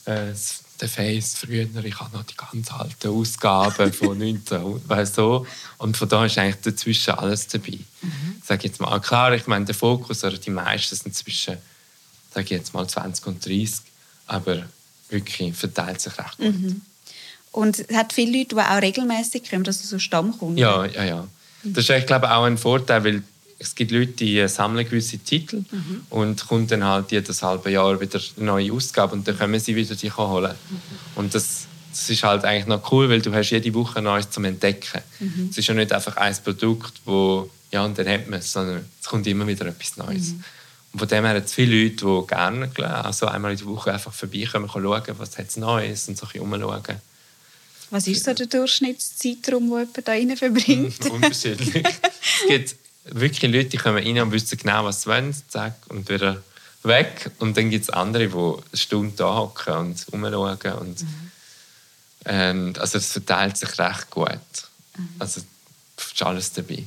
äh, 0.06 0.34
der 0.82 0.90
Face 0.90 1.36
früher, 1.36 1.68
ich 1.84 2.00
habe 2.00 2.18
noch 2.18 2.24
die 2.24 2.36
ganz 2.36 2.72
alten 2.72 3.08
Ausgaben 3.10 3.94
von 3.94 4.18
19, 4.18 4.88
weißt 4.88 5.16
so. 5.16 5.46
Und 5.78 5.98
von 5.98 6.10
da 6.10 6.26
ist 6.26 6.38
eigentlich 6.38 6.62
dazwischen 6.62 7.14
alles 7.16 7.48
dabei. 7.48 7.80
Mhm. 8.02 8.42
Sag 8.44 8.64
jetzt 8.64 8.82
mal, 8.82 9.00
klar, 9.00 9.34
ich 9.34 9.48
meine, 9.48 9.66
der 9.66 9.76
Fokus 9.76 10.24
oder 10.24 10.38
die 10.38 10.50
meisten 10.50 10.96
sind 10.96 11.16
zwischen, 11.16 11.58
sage 12.34 12.46
ich 12.46 12.52
jetzt 12.52 12.74
mal 12.74 12.88
20 12.88 13.26
und 13.28 13.46
30, 13.46 13.82
aber 14.28 14.64
wirklich 15.10 15.56
verteilt 15.56 16.02
sich 16.02 16.18
recht 16.18 16.38
gut. 16.38 16.60
Mhm. 16.60 16.82
Und 17.52 17.80
es 17.80 17.96
hat 17.96 18.12
viele 18.12 18.38
Leute, 18.40 18.56
die 18.56 18.62
auch 18.62 18.82
regelmäßig 18.82 19.50
kommen, 19.50 19.66
also 19.66 19.88
so 19.88 19.98
Stammkunden. 19.98 20.58
Ja, 20.58 20.86
ja, 20.86 21.04
ja. 21.06 21.28
Das 21.64 21.86
ist, 21.86 21.90
ich 21.90 22.06
glaube, 22.06 22.30
auch 22.32 22.44
ein 22.44 22.58
Vorteil, 22.58 23.04
weil 23.04 23.24
es 23.58 23.76
gibt 23.76 23.92
Leute, 23.92 24.12
die 24.12 24.48
sammeln 24.48 24.86
gewisse 24.86 25.18
Titel 25.18 25.64
mhm. 25.72 26.06
und 26.10 26.48
kommen 26.48 26.68
dann 26.68 26.84
halt 26.84 27.12
jedes 27.12 27.42
halbe 27.42 27.72
Jahr 27.72 28.00
wieder 28.00 28.20
eine 28.38 28.46
neue 28.46 28.74
Ausgabe 28.74 29.14
und 29.14 29.28
dann 29.28 29.38
können 29.38 29.60
sie 29.60 29.76
wieder 29.76 29.96
die 29.96 30.12
holen. 30.12 30.52
Mhm. 30.70 30.78
Und 31.16 31.36
das, 31.36 31.66
das 31.92 32.10
ist 32.10 32.24
halt 32.24 32.44
eigentlich 32.44 32.68
noch 32.68 32.92
cool, 32.92 33.10
weil 33.10 33.22
du 33.22 33.34
hast 33.34 33.52
jede 33.52 33.74
Woche 33.74 34.02
Neues 34.02 34.30
zum 34.30 34.46
Entdecken. 34.46 35.02
Mhm. 35.20 35.48
Es 35.52 35.58
ist 35.58 35.68
ja 35.68 35.74
nicht 35.74 35.94
einfach 35.94 36.18
ein 36.18 36.36
Produkt, 36.44 36.94
wo 37.06 37.50
ja 37.72 37.84
und 37.86 37.98
dann 37.98 38.08
hat 38.08 38.28
man 38.28 38.40
es, 38.40 38.52
sondern 38.52 38.86
es 39.02 39.08
kommt 39.08 39.26
immer 39.28 39.48
wieder 39.48 39.66
etwas 39.66 39.98
Neues. 39.98 40.34
Mhm. 40.34 40.44
Und 40.94 41.00
von 41.00 41.08
dem 41.08 41.26
her 41.26 41.36
hat 41.36 41.46
es 41.46 41.54
viele 41.54 41.84
Leute, 41.84 42.06
die 42.06 42.28
gerne 42.28 42.70
also 43.04 43.28
einmal 43.28 43.52
in 43.52 43.58
der 43.58 43.68
Woche 43.68 43.94
einfach 43.94 44.14
vorbeikommen, 44.14 44.70
schauen, 44.70 45.16
was 45.18 45.38
es 45.38 45.58
Neues 45.58 46.08
und 46.08 46.18
so 46.18 46.28
ein 46.34 46.42
umschauen. 46.42 47.02
Was 47.90 48.08
ist 48.08 48.24
so 48.24 48.34
der 48.34 48.48
Durchschnittszeitraum, 48.48 49.70
den 49.70 49.78
jemand 49.78 50.08
da 50.08 50.12
rein 50.12 50.38
verbringt? 50.38 51.06
Unterschiedlich. 51.12 51.86
es 51.86 52.48
gibt 52.48 52.76
wirklich 53.06 53.52
Leute, 53.52 53.70
die 53.70 53.78
kommen 53.78 54.04
rein 54.04 54.20
und 54.20 54.32
wissen 54.32 54.58
genau, 54.58 54.86
was 54.86 55.04
sie 55.04 55.10
wollen, 55.10 55.36
zack, 55.48 55.76
und 55.90 56.10
wieder 56.10 56.42
weg. 56.84 57.32
Und 57.40 57.58
dann 57.58 57.70
gibt 57.70 57.84
es 57.84 57.90
andere, 57.90 58.28
die 58.28 58.36
eine 58.36 58.62
Stunde 58.74 59.14
da 59.16 59.36
hocken 59.36 59.74
und 59.74 60.06
umschauen. 60.12 60.74
Und, 60.80 61.02
mhm. 61.02 61.32
ähm, 62.26 62.74
also 62.80 62.98
es 62.98 63.12
verteilt 63.12 63.58
sich 63.58 63.78
recht 63.80 64.10
gut. 64.10 64.30
Mhm. 64.98 65.10
Also 65.20 65.42
ist 65.98 66.24
alles 66.24 66.52
dabei. 66.54 66.84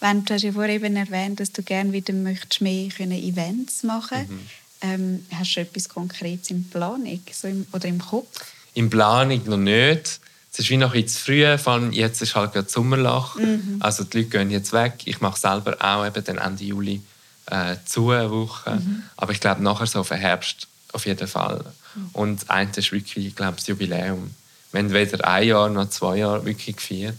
Wenn, 0.00 0.24
du 0.24 0.34
hast 0.34 0.42
ja 0.42 0.52
vorhin 0.52 0.76
eben 0.76 0.96
erwähnt, 0.96 1.40
dass 1.40 1.52
du 1.52 1.62
gerne 1.62 1.92
wieder 1.92 2.12
möchtest 2.12 2.60
mehr 2.60 2.90
Events 2.98 3.82
machen 3.82 4.26
mhm. 4.28 4.46
ähm, 4.82 5.26
Hast 5.32 5.56
du 5.56 5.60
etwas 5.60 5.88
Konkretes 5.88 6.50
in 6.50 6.68
Planung 6.68 7.20
so 7.32 7.48
im, 7.48 7.66
oder 7.72 7.88
im 7.88 7.98
Kopf? 7.98 8.44
In 8.74 8.90
Planung 8.90 9.42
noch 9.46 9.56
nicht. 9.56 10.20
Es 10.54 10.60
ist 10.60 10.70
wie 10.70 10.76
noch 10.76 10.94
ein 10.94 11.08
zu 11.08 11.18
früh, 11.18 11.58
vor 11.58 11.72
allem 11.72 11.90
jetzt 11.90 12.22
ist 12.22 12.36
halt 12.36 12.52
gerade 12.52 12.70
Sommerloch. 12.70 13.34
Mhm. 13.34 13.78
Also 13.80 14.04
die 14.04 14.18
Leute 14.18 14.30
gehen 14.30 14.50
jetzt 14.52 14.72
weg. 14.72 15.00
Ich 15.04 15.20
mache 15.20 15.36
selber 15.36 15.76
auch 15.80 16.06
eben 16.06 16.22
den 16.22 16.38
Ende 16.38 16.62
Juli 16.62 17.02
äh, 17.46 17.74
zu 17.84 18.10
eine 18.10 18.30
Woche. 18.30 18.76
Mhm. 18.76 19.02
Aber 19.16 19.32
ich 19.32 19.40
glaube 19.40 19.64
nachher 19.64 19.86
so 19.86 19.98
auf 19.98 20.10
den 20.10 20.18
Herbst 20.18 20.68
auf 20.92 21.06
jeden 21.06 21.26
Fall. 21.26 21.64
Mhm. 21.96 22.08
Und 22.12 22.50
eins 22.50 22.78
ist 22.78 22.92
wirklich, 22.92 23.26
ich 23.26 23.34
glaube, 23.34 23.56
das 23.56 23.66
Jubiläum. 23.66 24.30
wir 24.70 24.80
haben 24.80 24.92
weder 24.92 25.26
ein 25.26 25.48
Jahr 25.48 25.68
noch 25.68 25.90
zwei 25.90 26.18
Jahre 26.18 26.44
wirklich 26.44 26.76
gefeiert. 26.76 27.18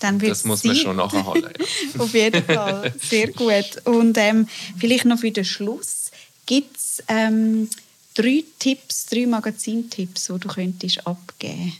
Dann 0.00 0.18
das 0.18 0.44
muss 0.44 0.62
man 0.64 0.76
schon 0.76 0.96
nachholen. 0.96 1.54
Ja. 1.94 2.00
Auf 2.02 2.12
jeden 2.12 2.44
Fall, 2.44 2.92
sehr 3.00 3.28
gut. 3.28 3.80
Und 3.84 4.18
ähm, 4.18 4.46
vielleicht 4.76 5.06
noch 5.06 5.18
für 5.18 5.30
den 5.30 5.46
Schluss, 5.46 6.10
gibt 6.44 6.76
es 6.76 7.02
ähm, 7.08 7.70
drei 8.12 8.44
Tipps, 8.58 9.06
drei 9.06 9.24
Magazintipps, 9.24 10.26
die 10.26 10.38
du 10.40 10.48
könntest 10.48 11.06
abgeben 11.06 11.72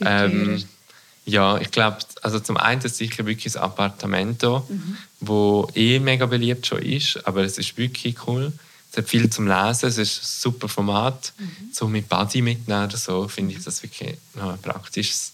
ähm, 0.00 0.64
ja, 1.24 1.58
ich 1.58 1.72
glaube, 1.72 1.98
also 2.22 2.38
zum 2.38 2.56
einen 2.56 2.80
ist 2.82 2.96
sicher 2.96 3.26
wirklich 3.26 3.52
das 3.52 3.56
Appartamento, 3.56 4.64
mhm. 4.68 4.96
wo 5.20 5.68
eh 5.74 5.98
mega 5.98 6.26
beliebt 6.26 6.66
schon 6.66 6.80
ist, 6.80 7.20
aber 7.26 7.42
es 7.42 7.58
ist 7.58 7.76
wirklich 7.76 8.16
cool. 8.28 8.52
Es 8.92 8.98
hat 8.98 9.08
viel 9.08 9.28
zum 9.28 9.48
Lesen, 9.48 9.88
es 9.88 9.98
ist 9.98 10.22
ein 10.22 10.24
super 10.24 10.68
Format. 10.68 11.32
Mhm. 11.38 11.72
So 11.72 11.88
mit 11.88 12.08
Buddy 12.08 12.42
mitnehmen 12.42 12.84
oder 12.84 12.96
so, 12.96 13.26
finde 13.26 13.54
ich 13.54 13.64
das 13.64 13.82
wirklich 13.82 14.16
noch 14.34 14.52
ein 14.52 14.62
praktisches 14.62 15.32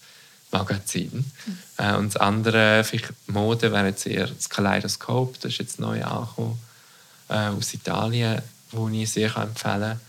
Magazin. 0.51 1.11
Mhm. 1.13 1.59
Äh, 1.77 1.95
und 1.97 2.15
das 2.15 2.17
andere, 2.17 2.85
vielleicht 2.85 3.13
Mode, 3.27 3.71
wäre 3.71 3.89
jetzt 3.89 4.07
eher 4.07 4.29
das 4.29 4.49
Kaleidoskop, 4.49 5.41
das 5.41 5.53
ist 5.53 5.59
jetzt 5.59 5.81
neu 5.81 6.03
angekommen, 6.03 6.59
äh, 7.29 7.49
aus 7.49 7.75
Italien, 7.75 8.41
wo 8.71 8.89
ich 8.89 9.11
sehr 9.11 9.37
empfehlen 9.37 9.81
kann. 9.81 10.01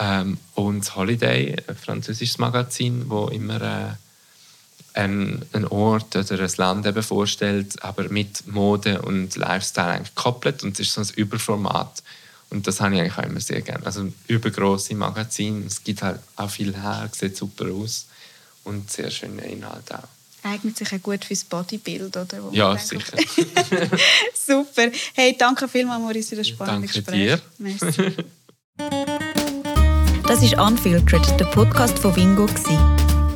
Ähm, 0.00 0.38
und 0.54 0.96
Holiday, 0.96 1.56
ein 1.66 1.76
französisches 1.76 2.38
Magazin, 2.38 3.04
wo 3.10 3.28
immer 3.28 3.60
äh, 3.60 4.98
einen, 4.98 5.44
einen 5.52 5.66
Ort 5.66 6.16
oder 6.16 6.40
ein 6.40 6.50
Land 6.56 6.86
eben 6.86 7.02
vorstellt, 7.02 7.82
aber 7.82 8.08
mit 8.08 8.46
Mode 8.46 9.02
und 9.02 9.36
Lifestyle 9.36 9.88
eigentlich 9.88 10.14
gekoppelt. 10.14 10.62
Und 10.64 10.80
es 10.80 10.88
ist 10.88 10.94
so 10.94 11.02
ein 11.02 11.08
Überformat. 11.16 12.02
Und 12.48 12.66
das 12.66 12.80
habe 12.80 12.94
ich 12.94 13.00
eigentlich 13.00 13.18
auch 13.18 13.28
immer 13.28 13.40
sehr 13.40 13.60
gerne. 13.60 13.84
Also 13.84 14.10
übergroße 14.26 14.94
Magazine, 14.94 15.66
es 15.66 15.84
gibt 15.84 16.02
halt 16.02 16.18
auch 16.34 16.50
viel 16.50 16.74
her, 16.74 17.08
sieht 17.12 17.36
super 17.36 17.66
aus 17.70 18.06
und 18.64 18.90
sehr 18.90 19.10
schöne 19.10 19.42
Inhalte 19.42 19.98
auch. 19.98 20.08
Eignet 20.42 20.78
sich 20.78 20.90
auch 20.92 21.02
gut 21.02 21.26
fürs 21.26 21.44
Bodybuild, 21.44 22.16
oder? 22.16 22.42
Wo 22.42 22.50
ja, 22.50 22.76
sicher. 22.78 23.18
super. 24.34 24.90
Hey, 25.12 25.36
danke 25.38 25.68
vielmals, 25.68 26.00
Maurice, 26.00 26.30
für 26.30 26.36
das 26.36 26.48
spannende 26.48 26.88
danke 26.88 27.02
Gespräch. 27.02 27.40
Danke 27.58 28.14
dir. 28.78 29.20
das 30.30 30.44
ist 30.44 30.60
Unfiltered, 30.60 31.40
der 31.40 31.44
Podcast 31.46 31.98
von 31.98 32.14
Wingo. 32.14 32.46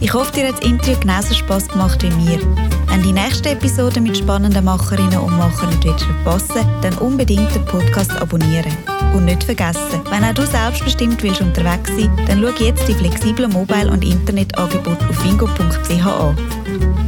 Ich 0.01 0.15
hoffe, 0.15 0.31
dir 0.31 0.47
hat 0.47 0.63
das 0.63 0.65
Interview 0.65 0.95
genauso 1.01 1.35
Spass 1.35 1.67
gemacht 1.67 2.01
wie 2.05 2.11
mir. 2.11 2.39
Wenn 2.87 3.03
die 3.03 3.11
nächste 3.11 3.51
Episode 3.51 4.01
mit 4.01 4.17
spannenden 4.17 4.65
Macherinnen 4.65 5.19
und 5.19 5.37
Machern 5.37 5.71
nicht 5.71 6.01
verpassen 6.01 6.65
dann 6.83 6.97
unbedingt 6.99 7.53
den 7.53 7.65
Podcast 7.65 8.13
abonnieren. 8.13 8.73
Und 9.13 9.25
nicht 9.25 9.43
vergessen, 9.43 10.03
wenn 10.09 10.23
auch 10.23 10.35
du 10.35 10.47
selbstbestimmt 10.47 11.21
willst 11.25 11.41
unterwegs 11.41 11.91
sein, 11.97 12.17
dann 12.29 12.41
schau 12.41 12.65
jetzt 12.65 12.87
die 12.87 12.95
flexiblen 12.95 13.51
Mobile- 13.51 13.91
und 13.91 14.05
Internetangebote 14.05 15.09
auf 15.09 15.25
wingo.ch 15.25 16.07
an. 16.07 17.04